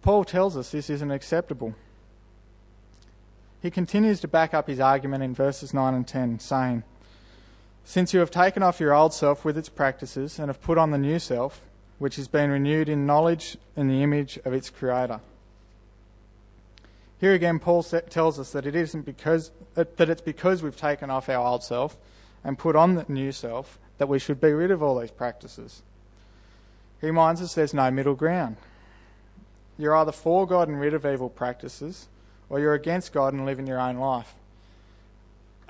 Paul 0.07 0.23
tells 0.23 0.55
us 0.55 0.71
this 0.71 0.89
isn't 0.89 1.11
acceptable. 1.11 1.75
He 3.61 3.69
continues 3.69 4.21
to 4.21 4.29
back 4.29 4.53
up 4.53 4.69
his 4.69 4.79
argument 4.79 5.21
in 5.21 5.33
verses 5.33 5.73
9 5.73 5.93
and 5.93 6.07
10, 6.07 6.39
saying, 6.39 6.83
Since 7.83 8.13
you 8.13 8.21
have 8.21 8.31
taken 8.31 8.63
off 8.63 8.79
your 8.79 8.93
old 8.93 9.13
self 9.13 9.43
with 9.43 9.57
its 9.57 9.67
practices 9.67 10.39
and 10.39 10.47
have 10.47 10.61
put 10.61 10.77
on 10.77 10.91
the 10.91 10.97
new 10.97 11.19
self, 11.19 11.65
which 11.99 12.15
has 12.15 12.29
been 12.29 12.49
renewed 12.51 12.87
in 12.87 13.05
knowledge 13.05 13.57
in 13.75 13.89
the 13.89 14.01
image 14.01 14.39
of 14.45 14.53
its 14.53 14.69
Creator. 14.69 15.19
Here 17.19 17.33
again, 17.33 17.59
Paul 17.59 17.83
tells 17.83 18.39
us 18.39 18.53
that 18.53 18.65
it 18.65 18.77
isn't 18.77 19.01
because 19.01 19.51
that 19.73 20.09
it's 20.09 20.21
because 20.21 20.63
we've 20.63 20.77
taken 20.77 21.09
off 21.09 21.27
our 21.27 21.45
old 21.45 21.65
self 21.65 21.97
and 22.45 22.57
put 22.57 22.77
on 22.77 22.95
the 22.95 23.05
new 23.09 23.33
self 23.33 23.77
that 23.97 24.07
we 24.07 24.19
should 24.19 24.39
be 24.39 24.53
rid 24.53 24.71
of 24.71 24.81
all 24.81 24.97
these 24.97 25.11
practices. 25.11 25.81
He 27.01 27.07
reminds 27.07 27.41
us 27.41 27.55
there's 27.55 27.73
no 27.73 27.91
middle 27.91 28.15
ground. 28.15 28.55
You're 29.77 29.95
either 29.95 30.11
for 30.11 30.47
God 30.47 30.67
and 30.67 30.79
rid 30.79 30.93
of 30.93 31.05
evil 31.05 31.29
practices, 31.29 32.07
or 32.49 32.59
you're 32.59 32.73
against 32.73 33.13
God 33.13 33.33
and 33.33 33.45
living 33.45 33.67
your 33.67 33.79
own 33.79 33.97
life. 33.97 34.33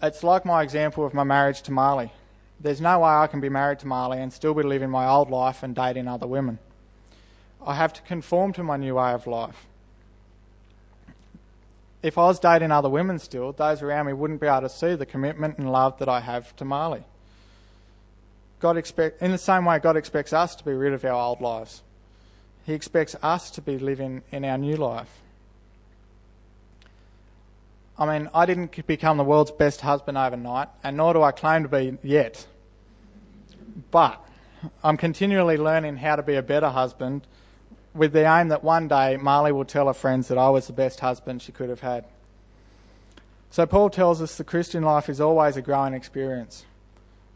It's 0.02 0.24
like 0.24 0.46
my 0.46 0.62
example 0.64 1.06
of 1.06 1.14
my 1.14 1.24
marriage 1.24 1.62
to 1.64 1.72
Marley. 1.72 2.12
There's 2.60 2.82
no 2.82 3.00
way 3.00 3.10
I 3.10 3.28
can 3.28 3.42
be 3.42 3.50
married 3.50 3.80
to 3.80 3.88
Marley 3.88 4.20
and 4.20 4.32
still 4.32 4.54
be 4.54 4.64
living 4.64 4.90
my 4.90 5.08
old 5.08 5.30
life 5.30 5.64
and 5.64 5.76
dating 5.76 6.08
other 6.08 6.28
women. 6.28 6.60
I 7.66 7.76
have 7.76 7.94
to 7.94 8.02
conform 8.04 8.54
to 8.54 8.64
my 8.64 8.78
new 8.78 8.96
way 8.96 9.12
of 9.12 9.28
life. 9.28 9.66
If 12.04 12.18
I 12.18 12.28
was 12.28 12.40
dating 12.40 12.72
other 12.72 12.90
women 12.90 13.20
still, 13.20 13.52
those 13.52 13.82
around 13.82 14.06
me 14.06 14.14
wouldn't 14.14 14.40
be 14.40 14.48
able 14.48 14.62
to 14.62 14.70
see 14.70 14.96
the 14.96 15.06
commitment 15.06 15.58
and 15.58 15.72
love 15.72 15.98
that 16.00 16.08
I 16.08 16.22
have 16.22 16.56
to 16.58 16.66
Marley. 16.66 17.04
God 18.60 18.78
expect, 18.78 19.22
in 19.22 19.32
the 19.32 19.38
same 19.38 19.66
way, 19.66 19.80
God 19.80 19.98
expects 19.98 20.32
us 20.32 20.56
to 20.56 20.64
be 20.64 20.74
rid 20.74 20.94
of 20.94 21.04
our 21.04 21.12
old 21.12 21.42
lives. 21.42 21.82
He 22.68 22.74
expects 22.74 23.16
us 23.24 23.50
to 23.52 23.62
be 23.62 23.80
living 23.80 24.24
in 24.30 24.44
our 24.44 24.58
new 24.58 24.76
life. 24.76 25.22
I 27.98 28.06
mean, 28.06 28.30
I 28.34 28.46
didn't 28.46 28.86
become 28.86 29.16
the 29.16 29.24
world's 29.24 29.52
best 29.52 29.80
husband 29.80 30.18
overnight, 30.18 30.68
and 30.84 30.98
nor 30.98 31.14
do 31.14 31.24
I 31.24 31.32
claim 31.32 31.64
to 31.64 31.70
be 31.70 31.98
yet. 32.04 32.46
But 33.90 34.22
I'm 34.84 34.98
continually 34.98 35.56
learning 35.56 35.96
how 35.98 36.18
to 36.18 36.24
be 36.24 36.36
a 36.36 36.42
better 36.42 36.68
husband 36.68 37.26
with 37.94 38.12
the 38.12 38.30
aim 38.30 38.50
that 38.50 38.66
one 38.66 38.90
day 38.90 39.16
Marley 39.16 39.54
will 39.54 39.64
tell 39.64 39.88
her 39.88 39.94
friends 39.94 40.28
that 40.28 40.38
I 40.38 40.50
was 40.50 40.68
the 40.68 40.74
best 40.74 41.00
husband 41.00 41.42
she 41.42 41.54
could 41.54 41.70
have 41.70 41.80
had. 41.80 42.04
So 43.50 43.66
Paul 43.66 43.90
tells 43.90 44.22
us 44.22 44.36
the 44.36 44.44
Christian 44.44 44.84
life 44.84 45.08
is 45.08 45.22
always 45.22 45.56
a 45.56 45.62
growing 45.62 45.94
experience. 45.94 46.66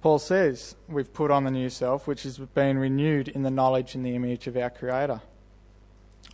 Paul 0.01 0.17
says 0.17 0.75
we've 0.87 1.13
put 1.13 1.29
on 1.29 1.43
the 1.43 1.51
new 1.51 1.69
self, 1.69 2.07
which 2.07 2.23
has 2.23 2.39
been 2.39 2.79
renewed 2.79 3.27
in 3.27 3.43
the 3.43 3.51
knowledge 3.51 3.93
and 3.93 4.03
the 4.03 4.15
image 4.15 4.47
of 4.47 4.57
our 4.57 4.71
Creator. 4.71 5.21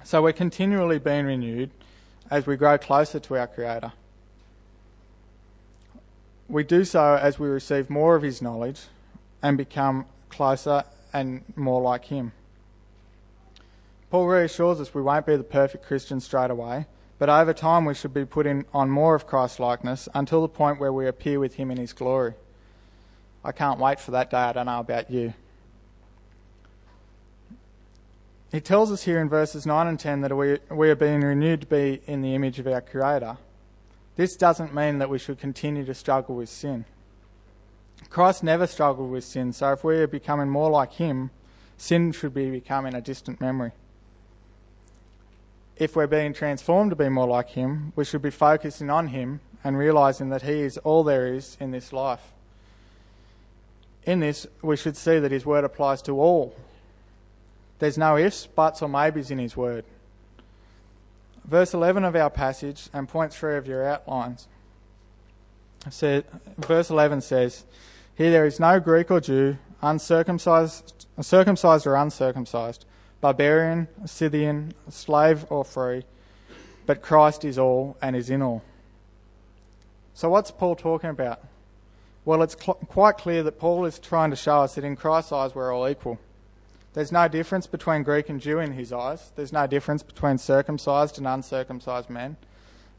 So 0.05 0.21
we're 0.21 0.31
continually 0.31 0.99
being 0.99 1.25
renewed 1.25 1.71
as 2.31 2.47
we 2.47 2.55
grow 2.55 2.77
closer 2.77 3.19
to 3.19 3.37
our 3.37 3.47
Creator. 3.47 3.91
We 6.47 6.63
do 6.63 6.85
so 6.85 7.15
as 7.15 7.39
we 7.39 7.49
receive 7.49 7.89
more 7.89 8.15
of 8.15 8.23
His 8.23 8.41
knowledge 8.41 8.83
and 9.43 9.57
become 9.57 10.05
closer 10.29 10.85
and 11.11 11.43
more 11.57 11.81
like 11.81 12.05
Him. 12.05 12.31
Paul 14.09 14.27
reassures 14.27 14.79
us 14.79 14.93
we 14.93 15.01
won't 15.01 15.25
be 15.25 15.35
the 15.35 15.43
perfect 15.43 15.85
Christian 15.85 16.21
straight 16.21 16.51
away, 16.51 16.85
but 17.19 17.27
over 17.27 17.53
time 17.53 17.83
we 17.83 17.95
should 17.95 18.13
be 18.13 18.23
putting 18.23 18.63
on 18.73 18.89
more 18.89 19.13
of 19.13 19.27
Christ's 19.27 19.59
likeness 19.59 20.07
until 20.13 20.41
the 20.41 20.47
point 20.47 20.79
where 20.79 20.93
we 20.93 21.05
appear 21.05 21.41
with 21.41 21.55
Him 21.55 21.69
in 21.69 21.77
His 21.77 21.91
glory. 21.91 22.35
I 23.47 23.53
can't 23.53 23.79
wait 23.79 23.97
for 23.97 24.11
that 24.11 24.29
day. 24.29 24.37
I 24.37 24.51
don't 24.51 24.65
know 24.65 24.81
about 24.81 25.09
you. 25.09 25.33
He 28.51 28.59
tells 28.59 28.91
us 28.91 29.03
here 29.03 29.21
in 29.21 29.29
verses 29.29 29.65
9 29.65 29.87
and 29.87 29.97
10 29.97 30.19
that 30.19 30.35
we, 30.35 30.57
we 30.69 30.89
are 30.89 30.95
being 30.95 31.21
renewed 31.21 31.61
to 31.61 31.67
be 31.67 32.01
in 32.07 32.21
the 32.21 32.35
image 32.35 32.59
of 32.59 32.67
our 32.67 32.81
Creator. 32.81 33.37
This 34.17 34.35
doesn't 34.35 34.75
mean 34.75 34.97
that 34.97 35.09
we 35.09 35.17
should 35.17 35.39
continue 35.39 35.85
to 35.85 35.93
struggle 35.93 36.35
with 36.35 36.49
sin. 36.49 36.83
Christ 38.09 38.43
never 38.43 38.67
struggled 38.67 39.11
with 39.11 39.23
sin, 39.23 39.53
so 39.53 39.71
if 39.71 39.81
we 39.81 39.95
are 39.95 40.07
becoming 40.07 40.49
more 40.49 40.69
like 40.69 40.93
Him, 40.93 41.31
sin 41.77 42.11
should 42.11 42.33
be 42.33 42.51
becoming 42.51 42.95
a 42.95 43.01
distant 43.01 43.39
memory. 43.39 43.71
If 45.77 45.95
we're 45.95 46.07
being 46.07 46.33
transformed 46.33 46.91
to 46.91 46.97
be 46.97 47.07
more 47.07 47.27
like 47.27 47.51
Him, 47.51 47.93
we 47.95 48.03
should 48.03 48.21
be 48.21 48.29
focusing 48.29 48.89
on 48.89 49.07
Him 49.07 49.39
and 49.63 49.77
realizing 49.77 50.27
that 50.31 50.41
He 50.41 50.59
is 50.63 50.77
all 50.79 51.05
there 51.05 51.33
is 51.33 51.55
in 51.61 51.71
this 51.71 51.93
life. 51.93 52.33
In 54.07 54.21
this, 54.21 54.47
we 54.63 54.75
should 54.75 54.97
see 54.97 55.19
that 55.19 55.31
His 55.31 55.45
Word 55.45 55.63
applies 55.63 56.01
to 56.03 56.19
all. 56.19 56.55
There's 57.77 57.99
no 57.99 58.17
ifs, 58.17 58.47
buts, 58.47 58.81
or 58.81 58.89
maybes 58.89 59.29
in 59.29 59.37
His 59.37 59.55
Word 59.55 59.85
verse 61.47 61.73
11 61.73 62.03
of 62.03 62.15
our 62.15 62.29
passage 62.29 62.89
and 62.93 63.07
point 63.07 63.33
3 63.33 63.55
of 63.55 63.67
your 63.67 63.83
outlines. 63.83 64.47
Said, 65.89 66.25
verse 66.57 66.89
11 66.89 67.21
says, 67.21 67.63
Here 68.15 68.29
there 68.29 68.45
is 68.45 68.59
no 68.59 68.79
Greek 68.79 69.09
or 69.09 69.21
Jew, 69.21 69.57
uncircumcised, 69.81 71.07
circumcised 71.21 71.87
or 71.87 71.95
uncircumcised, 71.95 72.85
barbarian, 73.21 73.87
Scythian, 74.05 74.73
slave 74.89 75.45
or 75.49 75.63
free, 75.63 76.03
but 76.85 77.01
Christ 77.01 77.45
is 77.45 77.57
all 77.57 77.97
and 78.01 78.15
is 78.15 78.29
in 78.29 78.41
all. 78.41 78.63
So, 80.13 80.29
what's 80.29 80.51
Paul 80.51 80.75
talking 80.75 81.09
about? 81.09 81.41
Well, 82.27 82.43
it's 82.43 82.61
cl- 82.61 82.75
quite 82.89 83.17
clear 83.17 83.41
that 83.43 83.57
Paul 83.57 83.85
is 83.85 83.99
trying 83.99 84.31
to 84.31 84.35
show 84.35 84.59
us 84.59 84.75
that 84.75 84.83
in 84.83 84.97
Christ's 84.97 85.31
eyes 85.31 85.55
we're 85.55 85.73
all 85.73 85.87
equal. 85.87 86.19
There's 86.91 87.09
no 87.09 87.29
difference 87.29 87.67
between 87.67 88.03
Greek 88.03 88.27
and 88.27 88.41
Jew 88.41 88.59
in 88.59 88.73
his 88.73 88.91
eyes. 88.91 89.31
There's 89.37 89.53
no 89.53 89.65
difference 89.65 90.03
between 90.03 90.37
circumcised 90.37 91.17
and 91.17 91.25
uncircumcised 91.25 92.09
men. 92.09 92.35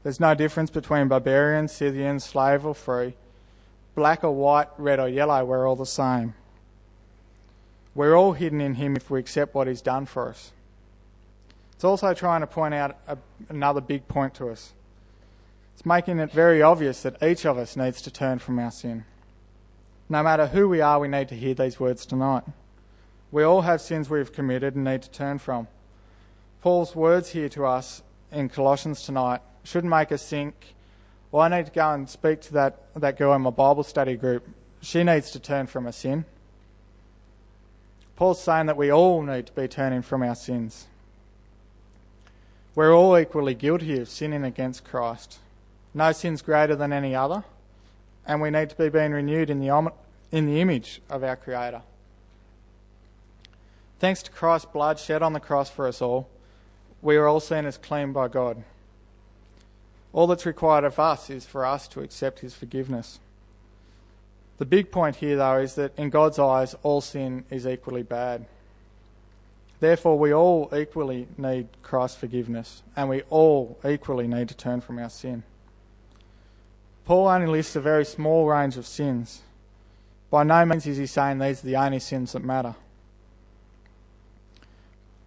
There's 0.01 0.19
no 0.19 0.33
difference 0.33 0.71
between 0.71 1.09
barbarian, 1.09 1.67
Scythian, 1.67 2.19
slave, 2.19 2.65
or 2.65 2.73
free. 2.73 3.13
Black 3.93 4.23
or 4.23 4.31
white, 4.31 4.69
red 4.79 4.99
or 4.99 5.07
yellow, 5.07 5.45
we're 5.45 5.69
all 5.69 5.75
the 5.75 5.85
same. 5.85 6.33
We're 7.93 8.17
all 8.17 8.33
hidden 8.33 8.61
in 8.61 8.75
him 8.75 8.95
if 8.95 9.11
we 9.11 9.19
accept 9.19 9.53
what 9.53 9.67
he's 9.67 9.81
done 9.83 10.07
for 10.07 10.29
us. 10.29 10.53
It's 11.73 11.83
also 11.83 12.15
trying 12.15 12.41
to 12.41 12.47
point 12.47 12.73
out 12.73 12.97
a, 13.07 13.15
another 13.47 13.79
big 13.79 14.07
point 14.07 14.33
to 14.35 14.49
us. 14.49 14.73
It's 15.75 15.85
making 15.85 16.17
it 16.17 16.31
very 16.31 16.63
obvious 16.63 17.03
that 17.03 17.21
each 17.21 17.45
of 17.45 17.59
us 17.59 17.77
needs 17.77 18.01
to 18.01 18.09
turn 18.09 18.39
from 18.39 18.57
our 18.57 18.71
sin. 18.71 19.05
No 20.09 20.23
matter 20.23 20.47
who 20.47 20.67
we 20.67 20.81
are, 20.81 20.99
we 20.99 21.07
need 21.07 21.29
to 21.29 21.35
hear 21.35 21.53
these 21.53 21.79
words 21.79 22.03
tonight. 22.03 22.43
We 23.31 23.43
all 23.43 23.61
have 23.61 23.79
sins 23.79 24.09
we've 24.09 24.33
committed 24.33 24.73
and 24.73 24.83
need 24.83 25.03
to 25.03 25.11
turn 25.11 25.37
from. 25.37 25.67
Paul's 26.61 26.95
words 26.95 27.29
here 27.29 27.47
to 27.49 27.65
us 27.65 28.01
in 28.31 28.49
Colossians 28.49 29.03
tonight 29.03 29.41
shouldn't 29.63 29.91
make 29.91 30.11
us 30.11 30.27
think, 30.27 30.73
well, 31.31 31.43
I 31.43 31.49
need 31.49 31.67
to 31.67 31.71
go 31.71 31.91
and 31.91 32.09
speak 32.09 32.41
to 32.41 32.53
that, 32.53 32.91
that 32.95 33.17
girl 33.17 33.33
in 33.33 33.43
my 33.43 33.51
Bible 33.51 33.83
study 33.83 34.15
group. 34.15 34.47
She 34.81 35.03
needs 35.03 35.29
to 35.31 35.39
turn 35.39 35.67
from 35.67 35.85
her 35.85 35.91
sin. 35.91 36.25
Paul's 38.15 38.41
saying 38.41 38.65
that 38.65 38.77
we 38.77 38.91
all 38.91 39.21
need 39.21 39.45
to 39.45 39.53
be 39.53 39.67
turning 39.67 40.01
from 40.01 40.23
our 40.23 40.35
sins. 40.35 40.87
We're 42.73 42.93
all 42.93 43.17
equally 43.17 43.53
guilty 43.53 43.99
of 43.99 44.09
sinning 44.09 44.43
against 44.43 44.83
Christ. 44.83 45.37
No 45.93 46.11
sin's 46.11 46.41
greater 46.41 46.75
than 46.75 46.91
any 46.91 47.15
other, 47.15 47.43
and 48.25 48.41
we 48.41 48.49
need 48.49 48.69
to 48.69 48.75
be 48.75 48.89
being 48.89 49.11
renewed 49.11 49.49
in 49.49 49.59
the, 49.59 49.91
in 50.31 50.45
the 50.45 50.61
image 50.61 51.01
of 51.09 51.23
our 51.23 51.35
Creator. 51.35 51.81
Thanks 53.99 54.23
to 54.23 54.31
Christ's 54.31 54.71
blood 54.71 54.99
shed 54.99 55.21
on 55.21 55.33
the 55.33 55.39
cross 55.39 55.69
for 55.69 55.87
us 55.87 56.01
all, 56.01 56.29
we 57.01 57.17
are 57.17 57.27
all 57.27 57.39
seen 57.39 57.65
as 57.65 57.77
clean 57.77 58.13
by 58.13 58.27
God. 58.27 58.63
All 60.13 60.27
that's 60.27 60.45
required 60.45 60.83
of 60.83 60.99
us 60.99 61.29
is 61.29 61.45
for 61.45 61.65
us 61.65 61.87
to 61.89 62.01
accept 62.01 62.39
his 62.39 62.55
forgiveness. 62.55 63.19
The 64.57 64.65
big 64.65 64.91
point 64.91 65.17
here, 65.17 65.37
though, 65.37 65.59
is 65.59 65.75
that 65.75 65.97
in 65.97 66.09
God's 66.09 66.39
eyes, 66.39 66.75
all 66.83 67.01
sin 67.01 67.45
is 67.49 67.65
equally 67.65 68.03
bad. 68.03 68.45
Therefore, 69.79 70.19
we 70.19 70.33
all 70.33 70.69
equally 70.75 71.27
need 71.37 71.67
Christ's 71.81 72.17
forgiveness, 72.17 72.83
and 72.95 73.07
we 73.07 73.21
all 73.29 73.79
equally 73.87 74.27
need 74.27 74.49
to 74.49 74.55
turn 74.55 74.81
from 74.81 74.99
our 74.99 75.09
sin. 75.09 75.43
Paul 77.09 77.27
only 77.27 77.47
lists 77.47 77.75
a 77.75 77.81
very 77.81 78.05
small 78.05 78.47
range 78.47 78.77
of 78.77 78.85
sins. 78.85 79.41
By 80.29 80.43
no 80.43 80.63
means 80.63 80.85
is 80.85 80.99
he 80.99 81.07
saying 81.07 81.39
these 81.39 81.63
are 81.63 81.65
the 81.65 81.75
only 81.75 81.97
sins 81.97 82.33
that 82.33 82.43
matter. 82.43 82.75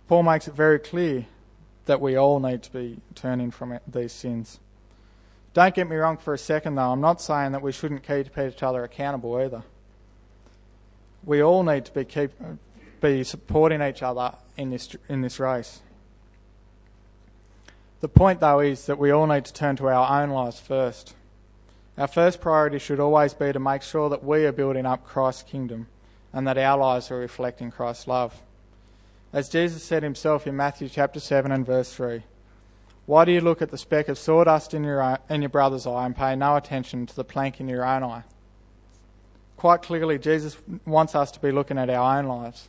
Paul 0.07 0.23
makes 0.23 0.47
it 0.47 0.55
very 0.55 0.79
clear 0.79 1.27
that 1.87 2.01
we 2.01 2.17
all 2.17 2.39
need 2.39 2.63
to 2.63 2.73
be 2.73 3.01
turning 3.17 3.51
from 3.51 3.81
these 3.85 4.13
sins. 4.13 4.61
Don't 5.55 5.75
get 5.75 5.91
me 5.91 5.97
wrong 5.97 6.19
for 6.19 6.33
a 6.33 6.39
second, 6.39 6.77
though. 6.77 6.93
I'm 6.93 7.01
not 7.01 7.21
saying 7.21 7.51
that 7.51 7.63
we 7.63 7.73
shouldn't 7.73 8.07
keep 8.07 8.39
each 8.39 8.63
other 8.63 8.85
accountable 8.85 9.35
either. 9.41 9.65
We 11.25 11.43
all 11.43 11.65
need 11.65 11.87
to 11.87 11.93
be 11.93 12.05
keep 12.05 12.31
be 13.01 13.25
supporting 13.25 13.83
each 13.83 14.05
other 14.05 14.35
in 14.57 14.71
this 14.71 14.95
in 15.09 15.23
this 15.23 15.41
race. 15.41 15.81
The 18.01 18.09
point, 18.09 18.39
though, 18.39 18.61
is 18.61 18.87
that 18.87 19.01
we 19.01 19.11
all 19.11 19.27
need 19.27 19.47
to 19.47 19.53
turn 19.53 19.75
to 19.79 19.89
our 19.89 20.23
own 20.23 20.31
lives 20.31 20.61
first. 20.61 21.17
Our 21.99 22.07
first 22.07 22.41
priority 22.41 22.79
should 22.79 23.01
always 23.01 23.35
be 23.35 23.53
to 23.53 23.59
make 23.59 23.83
sure 23.83 24.09
that 24.09 24.25
we 24.25 24.47
are 24.47 24.53
building 24.53 24.87
up 24.87 25.05
Christ's 25.05 25.43
kingdom 25.43 25.89
and 26.33 26.47
that 26.47 26.57
our 26.57 26.79
lives 26.79 27.11
are 27.11 27.19
reflecting 27.19 27.71
Christ's 27.71 28.07
love. 28.07 28.43
As 29.33 29.49
Jesus 29.49 29.83
said 29.83 30.03
himself 30.03 30.47
in 30.47 30.57
Matthew 30.57 30.89
chapter 30.89 31.21
7 31.21 31.53
and 31.53 31.67
verse 31.67 31.93
3 31.95 32.23
Why 33.05 33.25
do 33.25 33.33
you 33.33 33.43
look 33.43 33.61
at 33.61 33.71
the 33.71 33.79
speck 33.79 34.09
of 34.09 34.19
sawdust 34.19 34.73
in 34.73 34.85
your, 34.85 35.19
in 35.29 35.43
your 35.43 35.51
brother's 35.51 35.87
eye 35.87 36.07
and 36.07 36.17
pay 36.17 36.35
no 36.35 36.57
attention 36.57 37.07
to 37.07 37.17
the 37.17 37.25
plank 37.25 37.61
in 37.61 37.69
your 37.69 37.85
own 37.85 38.03
eye? 38.03 38.25
Quite 39.57 39.83
clearly, 39.83 40.19
Jesus 40.19 40.57
wants 40.87 41.15
us 41.15 41.31
to 41.33 41.41
be 41.41 41.53
looking 41.53 41.79
at 41.79 41.91
our 41.91 42.19
own 42.19 42.27
lives. 42.27 42.69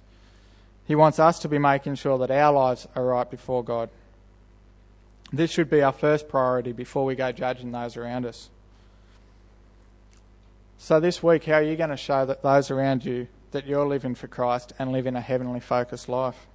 He 0.85 0.95
wants 0.95 1.17
us 1.17 1.39
to 1.39 1.49
be 1.49 1.57
making 1.57 1.95
sure 1.95 2.17
that 2.17 2.29
our 2.29 2.51
lives 2.51 2.87
are 2.93 3.05
right 3.05 3.29
before 3.29 3.63
God. 3.63 3.89
This 5.31 5.49
should 5.49 5.69
be 5.69 5.81
our 5.81 5.93
first 5.93 6.27
priority 6.27 6.73
before 6.73 7.05
we 7.05 7.15
go 7.15 7.31
judging 7.31 7.71
those 7.71 7.97
around 7.97 8.25
us. 8.25 8.49
So, 10.77 10.99
this 10.99 11.23
week, 11.23 11.45
how 11.45 11.53
are 11.53 11.63
you 11.63 11.75
going 11.75 11.91
to 11.91 11.97
show 11.97 12.25
that 12.25 12.43
those 12.43 12.69
around 12.69 13.05
you 13.05 13.27
that 13.51 13.65
you're 13.65 13.87
living 13.87 14.15
for 14.15 14.27
Christ 14.27 14.73
and 14.77 14.91
living 14.91 15.15
a 15.15 15.21
heavenly 15.21 15.59
focused 15.59 16.09
life? 16.09 16.47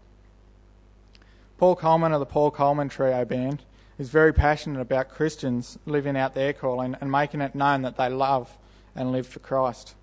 Paul 1.56 1.76
Colman 1.76 2.12
of 2.12 2.20
the 2.20 2.26
Paul 2.26 2.50
Colman 2.50 2.88
Trio 2.88 3.24
Band 3.24 3.62
is 3.98 4.10
very 4.10 4.32
passionate 4.32 4.80
about 4.80 5.08
Christians 5.08 5.78
living 5.86 6.16
out 6.16 6.34
their 6.34 6.52
calling 6.52 6.96
and 7.00 7.10
making 7.10 7.40
it 7.40 7.54
known 7.54 7.82
that 7.82 7.96
they 7.96 8.08
love 8.08 8.56
and 8.94 9.10
live 9.10 9.26
for 9.26 9.40
Christ. 9.40 9.94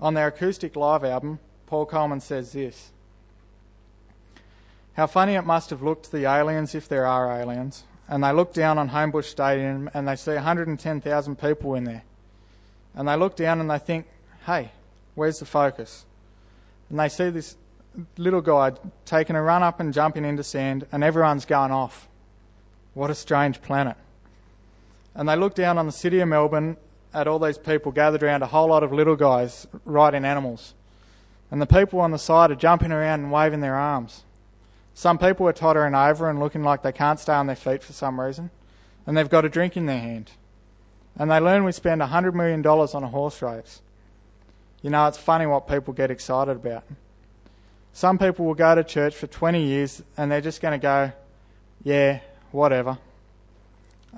On 0.00 0.14
their 0.14 0.28
acoustic 0.28 0.74
live 0.74 1.04
album, 1.04 1.38
Paul 1.66 1.86
Colman 1.86 2.20
says 2.20 2.52
this 2.52 2.90
How 4.94 5.06
funny 5.06 5.34
it 5.34 5.46
must 5.46 5.70
have 5.70 5.82
looked 5.82 6.06
to 6.06 6.12
the 6.12 6.24
aliens, 6.24 6.74
if 6.74 6.88
there 6.88 7.06
are 7.06 7.40
aliens, 7.40 7.84
and 8.08 8.24
they 8.24 8.32
look 8.32 8.52
down 8.52 8.78
on 8.78 8.90
Homebush 8.90 9.26
Stadium 9.26 9.88
and 9.94 10.08
they 10.08 10.16
see 10.16 10.34
110,000 10.34 11.38
people 11.38 11.74
in 11.74 11.84
there. 11.84 12.02
And 12.94 13.08
they 13.08 13.16
look 13.16 13.36
down 13.36 13.60
and 13.60 13.70
they 13.70 13.78
think, 13.78 14.06
hey, 14.46 14.70
where's 15.14 15.38
the 15.38 15.46
focus? 15.46 16.04
And 16.90 16.98
they 16.98 17.08
see 17.08 17.30
this 17.30 17.56
little 18.16 18.40
guy 18.40 18.72
taking 19.04 19.36
a 19.36 19.42
run 19.42 19.62
up 19.62 19.80
and 19.80 19.92
jumping 19.92 20.24
into 20.24 20.42
sand, 20.42 20.86
and 20.92 21.02
everyone's 21.02 21.44
going 21.44 21.72
off. 21.72 22.08
What 22.94 23.10
a 23.10 23.14
strange 23.14 23.62
planet. 23.62 23.96
And 25.14 25.28
they 25.28 25.36
look 25.36 25.54
down 25.54 25.78
on 25.78 25.86
the 25.86 25.92
city 25.92 26.20
of 26.20 26.28
Melbourne 26.28 26.76
at 27.12 27.28
all 27.28 27.38
these 27.38 27.58
people 27.58 27.92
gathered 27.92 28.22
around 28.22 28.42
a 28.42 28.46
whole 28.46 28.68
lot 28.68 28.82
of 28.82 28.92
little 28.92 29.14
guys 29.14 29.66
riding 29.84 30.24
animals. 30.24 30.74
And 31.50 31.62
the 31.62 31.66
people 31.66 32.00
on 32.00 32.10
the 32.10 32.18
side 32.18 32.50
are 32.50 32.56
jumping 32.56 32.90
around 32.90 33.20
and 33.20 33.32
waving 33.32 33.60
their 33.60 33.76
arms. 33.76 34.24
Some 34.94 35.18
people 35.18 35.46
are 35.46 35.52
tottering 35.52 35.94
over 35.94 36.28
and 36.28 36.40
looking 36.40 36.64
like 36.64 36.82
they 36.82 36.92
can't 36.92 37.20
stay 37.20 37.32
on 37.32 37.46
their 37.46 37.56
feet 37.56 37.82
for 37.82 37.92
some 37.92 38.20
reason, 38.20 38.50
and 39.06 39.16
they've 39.16 39.28
got 39.28 39.44
a 39.44 39.48
drink 39.48 39.76
in 39.76 39.86
their 39.86 40.00
hand. 40.00 40.32
And 41.16 41.30
they 41.30 41.38
learn 41.38 41.64
we 41.64 41.72
spend 41.72 42.00
$100 42.00 42.34
million 42.34 42.66
on 42.66 43.02
a 43.02 43.08
horse 43.08 43.40
race. 43.40 43.80
You 44.82 44.90
know, 44.90 45.06
it's 45.06 45.18
funny 45.18 45.46
what 45.46 45.68
people 45.68 45.94
get 45.94 46.10
excited 46.10 46.56
about. 46.56 46.84
Some 47.92 48.18
people 48.18 48.44
will 48.44 48.54
go 48.54 48.74
to 48.74 48.82
church 48.82 49.14
for 49.14 49.28
20 49.28 49.64
years 49.64 50.02
and 50.16 50.30
they're 50.30 50.40
just 50.40 50.60
going 50.60 50.78
to 50.78 50.82
go, 50.82 51.12
yeah, 51.84 52.20
whatever. 52.50 52.98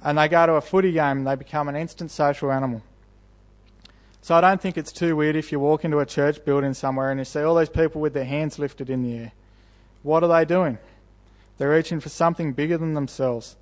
And 0.03 0.17
they 0.17 0.29
go 0.29 0.47
to 0.47 0.55
a 0.55 0.61
footy 0.61 0.93
game 0.93 1.19
and 1.19 1.27
they 1.27 1.35
become 1.35 1.69
an 1.69 1.77
instant 1.77 2.11
social 2.11 2.51
animal. 2.51 2.83
So 4.23 4.35
I 4.35 4.41
don't 4.41 4.61
think 4.61 4.77
it's 4.77 4.93
too 4.93 5.15
weird 5.15 5.37
if 5.37 5.53
you 5.53 5.61
walk 5.61 5.85
into 5.85 5.99
a 5.99 6.07
church 6.07 6.45
building 6.45 6.75
somewhere 6.75 7.11
and 7.11 7.21
you 7.21 7.25
see 7.25 7.43
all 7.43 7.55
those 7.55 7.69
people 7.69 8.01
with 8.01 8.15
their 8.15 8.25
hands 8.25 8.59
lifted 8.59 8.91
in 8.91 9.03
the 9.03 9.17
air. 9.17 9.33
What 10.03 10.25
are 10.25 10.29
they 10.29 10.45
doing? 10.45 10.79
They're 11.59 11.71
reaching 11.71 12.01
for 12.01 12.09
something 12.09 12.53
bigger 12.53 12.77
than 12.77 12.95
themselves. 12.95 13.57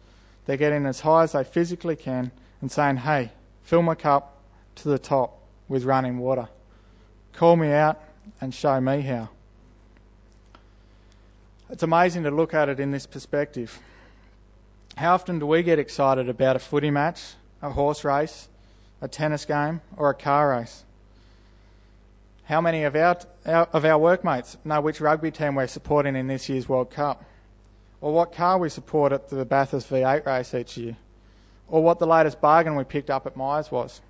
They're 0.46 0.56
getting 0.56 0.86
as 0.86 1.00
high 1.00 1.24
as 1.24 1.32
they 1.32 1.44
physically 1.44 1.96
can 1.96 2.30
and 2.60 2.70
saying, 2.70 2.98
hey, 2.98 3.30
fill 3.62 3.82
my 3.82 3.94
cup 3.94 4.38
to 4.76 4.88
the 4.88 4.98
top 4.98 5.38
with 5.68 5.84
running 5.84 6.18
water. 6.18 6.48
Call 7.32 7.56
me 7.56 7.72
out 7.72 8.00
and 8.40 8.54
show 8.54 8.80
me 8.80 9.00
how. 9.02 9.28
It's 11.70 11.82
amazing 11.82 12.22
to 12.24 12.30
look 12.30 12.54
at 12.54 12.68
it 12.68 12.78
in 12.78 12.90
this 12.90 13.06
perspective. 13.06 13.80
How 14.96 15.14
often 15.14 15.38
do 15.38 15.46
we 15.46 15.62
get 15.62 15.78
excited 15.78 16.28
about 16.28 16.56
a 16.56 16.60
footy 16.60 16.90
match, 16.90 17.34
a 17.60 17.70
horse 17.70 18.04
race, 18.04 18.48
a 19.00 19.08
tennis 19.08 19.44
game, 19.44 19.80
or 19.96 20.10
a 20.10 20.14
car 20.14 20.50
race? 20.50 20.84
How 22.44 22.60
many 22.60 22.84
of 22.84 22.94
our, 22.94 23.16
of 23.44 23.84
our 23.84 23.98
workmates 23.98 24.56
know 24.64 24.80
which 24.80 25.00
rugby 25.00 25.30
team 25.30 25.54
we're 25.54 25.66
supporting 25.66 26.14
in 26.14 26.26
this 26.26 26.48
year's 26.48 26.68
World 26.68 26.90
Cup? 26.90 27.24
Or 28.00 28.12
what 28.12 28.32
car 28.32 28.58
we 28.58 28.68
support 28.68 29.12
at 29.12 29.30
the 29.30 29.46
Bathurst 29.46 29.88
V8 29.88 30.26
race 30.26 30.54
each 30.54 30.76
year? 30.76 30.96
Or 31.68 31.83
what 31.83 31.98
the 31.98 32.07
latest 32.07 32.40
bargain 32.40 32.77
we 32.77 32.85
picked 32.85 33.11
up 33.11 33.27
at 33.27 33.37
Myers 33.37 33.70
was? 33.70 34.00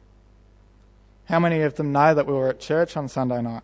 How 1.27 1.38
many 1.38 1.62
of 1.62 1.77
them 1.77 1.93
know 1.93 2.14
that 2.14 2.27
we 2.27 2.33
were 2.33 2.49
at 2.49 2.61
church 2.61 2.97
on 2.97 3.09
Sunday 3.09 3.40
night? 3.40 3.62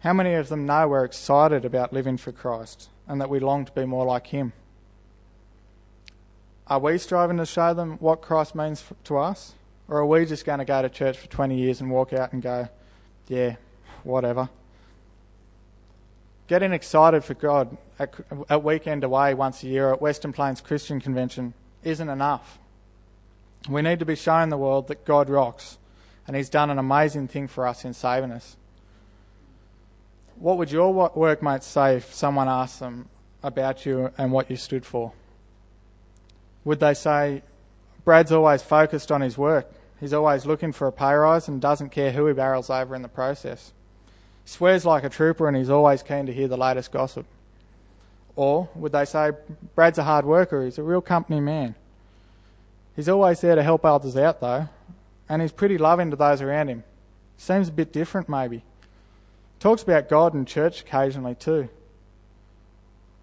How 0.00 0.14
many 0.14 0.32
of 0.34 0.48
them 0.48 0.64
know 0.64 0.88
we're 0.88 1.04
excited 1.04 1.64
about 1.64 1.92
living 1.92 2.16
for 2.16 2.32
Christ 2.32 2.88
and 3.06 3.20
that 3.20 3.28
we 3.28 3.38
long 3.38 3.66
to 3.66 3.72
be 3.72 3.84
more 3.84 4.06
like 4.06 4.28
Him? 4.28 4.54
Are 6.66 6.78
we 6.78 6.96
striving 6.98 7.36
to 7.36 7.44
show 7.44 7.74
them 7.74 7.98
what 7.98 8.22
Christ 8.22 8.54
means 8.54 8.84
to 9.04 9.18
us? 9.18 9.54
Or 9.88 9.98
are 9.98 10.06
we 10.06 10.24
just 10.24 10.46
going 10.46 10.60
to 10.60 10.64
go 10.64 10.80
to 10.80 10.88
church 10.88 11.18
for 11.18 11.26
20 11.26 11.56
years 11.56 11.80
and 11.80 11.90
walk 11.90 12.12
out 12.12 12.32
and 12.32 12.40
go, 12.40 12.68
yeah, 13.26 13.56
whatever? 14.04 14.48
Getting 16.46 16.72
excited 16.72 17.24
for 17.24 17.34
God 17.34 17.76
at, 17.98 18.14
at 18.48 18.62
weekend 18.62 19.04
away 19.04 19.34
once 19.34 19.62
a 19.64 19.66
year 19.66 19.92
at 19.92 20.00
Western 20.00 20.32
Plains 20.32 20.60
Christian 20.60 21.00
Convention 21.00 21.54
isn't 21.84 22.08
enough. 22.08 22.58
We 23.68 23.82
need 23.82 23.98
to 23.98 24.06
be 24.06 24.16
showing 24.16 24.48
the 24.48 24.56
world 24.56 24.88
that 24.88 25.04
God 25.04 25.28
rocks 25.28 25.78
and 26.26 26.36
He's 26.36 26.48
done 26.48 26.70
an 26.70 26.78
amazing 26.78 27.28
thing 27.28 27.48
for 27.48 27.66
us 27.66 27.84
in 27.84 27.92
saving 27.92 28.30
us. 28.30 28.56
What 30.36 30.58
would 30.58 30.70
your 30.70 31.10
workmates 31.14 31.66
say 31.66 31.96
if 31.96 32.14
someone 32.14 32.48
asked 32.48 32.80
them 32.80 33.08
about 33.42 33.84
you 33.84 34.10
and 34.16 34.32
what 34.32 34.50
you 34.50 34.56
stood 34.56 34.86
for? 34.86 35.12
Would 36.64 36.80
they 36.80 36.94
say, 36.94 37.42
Brad's 38.04 38.32
always 38.32 38.62
focused 38.62 39.12
on 39.12 39.20
his 39.20 39.36
work. 39.36 39.70
He's 39.98 40.12
always 40.12 40.46
looking 40.46 40.72
for 40.72 40.86
a 40.86 40.92
pay 40.92 41.12
rise 41.12 41.48
and 41.48 41.60
doesn't 41.60 41.90
care 41.90 42.12
who 42.12 42.26
he 42.26 42.32
barrels 42.32 42.70
over 42.70 42.94
in 42.94 43.02
the 43.02 43.08
process. 43.08 43.72
He 44.44 44.50
swears 44.50 44.86
like 44.86 45.04
a 45.04 45.10
trooper 45.10 45.46
and 45.46 45.56
he's 45.56 45.68
always 45.68 46.02
keen 46.02 46.26
to 46.26 46.32
hear 46.32 46.48
the 46.48 46.56
latest 46.56 46.90
gossip. 46.90 47.26
Or 48.36 48.68
would 48.74 48.92
they 48.92 49.04
say, 49.04 49.32
Brad's 49.74 49.98
a 49.98 50.04
hard 50.04 50.24
worker, 50.24 50.64
he's 50.64 50.78
a 50.78 50.82
real 50.82 51.00
company 51.00 51.40
man. 51.40 51.74
He's 52.96 53.08
always 53.08 53.40
there 53.40 53.54
to 53.54 53.62
help 53.62 53.84
others 53.84 54.16
out 54.16 54.40
though, 54.40 54.68
and 55.28 55.42
he's 55.42 55.52
pretty 55.52 55.78
loving 55.78 56.10
to 56.10 56.16
those 56.16 56.42
around 56.42 56.68
him. 56.68 56.84
Seems 57.36 57.68
a 57.68 57.72
bit 57.72 57.92
different 57.92 58.28
maybe. 58.28 58.62
Talks 59.58 59.82
about 59.82 60.08
God 60.08 60.34
and 60.34 60.46
church 60.46 60.80
occasionally 60.80 61.34
too. 61.34 61.68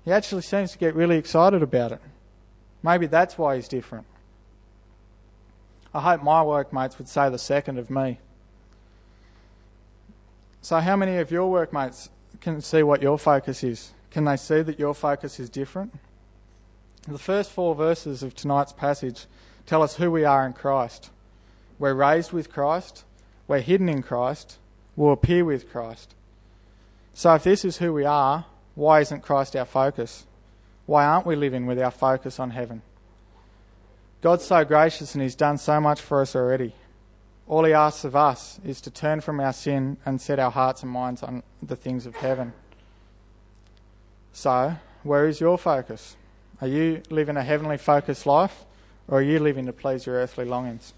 He 0.06 0.12
actually 0.12 0.44
seems 0.44 0.72
to 0.72 0.78
get 0.78 0.96
really 0.96 1.18
excited 1.18 1.62
about 1.62 1.92
it. 1.92 2.02
Maybe 2.82 3.08
that's 3.08 3.38
why 3.38 3.56
he's 3.56 3.68
different. 3.68 4.06
I 5.94 6.00
hope 6.00 6.24
my 6.24 6.44
workmates 6.44 6.98
would 6.98 7.10
say 7.10 7.30
the 7.30 7.40
second 7.40 7.78
of 7.80 7.90
me. 7.90 8.20
So, 10.62 10.80
how 10.80 10.96
many 10.96 11.18
of 11.18 11.32
your 11.32 11.50
workmates 11.50 12.10
can 12.40 12.62
see 12.62 12.84
what 12.84 13.02
your 13.02 13.18
focus 13.18 13.64
is? 13.64 13.92
Can 14.18 14.26
they 14.26 14.36
see 14.36 14.64
that 14.64 14.80
your 14.80 14.96
focus 14.96 15.40
is 15.40 15.48
different? 15.48 15.94
The 17.08 17.20
first 17.20 17.52
four 17.52 17.76
verses 17.76 18.24
of 18.24 18.34
tonight's 18.34 18.74
passage 18.74 19.28
tell 19.68 19.84
us 19.84 19.98
who 19.98 20.10
we 20.10 20.26
are 20.26 20.44
in 20.44 20.54
Christ. 20.54 21.12
We're 21.78 21.94
raised 21.94 22.32
with 22.32 22.52
Christ, 22.52 23.04
we're 23.48 23.60
hidden 23.60 23.88
in 23.88 24.02
Christ, 24.02 24.58
we'll 24.96 25.14
appear 25.14 25.46
with 25.46 25.72
Christ. 25.72 26.16
So, 27.14 27.36
if 27.36 27.44
this 27.44 27.64
is 27.64 27.78
who 27.78 27.94
we 27.94 28.06
are, 28.06 28.48
why 28.74 29.02
isn't 29.02 29.22
Christ 29.22 29.56
our 29.56 29.66
focus? 29.66 30.26
Why 30.88 31.06
aren't 31.06 31.28
we 31.28 31.36
living 31.36 31.68
with 31.68 31.80
our 31.80 31.92
focus 31.92 32.40
on 32.40 32.50
heaven? 32.50 32.82
God's 34.22 34.46
so 34.46 34.66
gracious 34.66 35.14
and 35.14 35.22
He's 35.22 35.36
done 35.36 35.60
so 35.60 35.80
much 35.80 36.02
for 36.02 36.22
us 36.22 36.36
already. 36.36 36.74
All 37.48 37.66
He 37.66 37.74
asks 37.74 38.04
of 38.04 38.16
us 38.16 38.60
is 38.66 38.82
to 38.82 38.90
turn 38.90 39.22
from 39.22 39.40
our 39.40 39.54
sin 39.54 39.98
and 40.08 40.20
set 40.20 40.40
our 40.40 40.50
hearts 40.50 40.82
and 40.82 40.92
minds 40.92 41.22
on 41.22 41.44
the 41.62 41.76
things 41.76 42.08
of 42.08 42.16
heaven. 42.16 42.54
So, 44.38 44.76
where 45.02 45.28
is 45.28 45.42
your 45.42 45.58
focus? 45.58 46.16
Are 46.62 46.68
you 46.68 47.02
living 47.10 47.38
a 47.38 47.44
heavenly 47.44 47.78
focused 47.78 48.28
life 48.28 48.66
or 49.08 49.18
are 49.18 49.24
you 49.24 49.40
living 49.40 49.66
to 49.66 49.74
please 49.74 50.06
your 50.06 50.18
earthly 50.18 50.46
longings? 50.46 50.94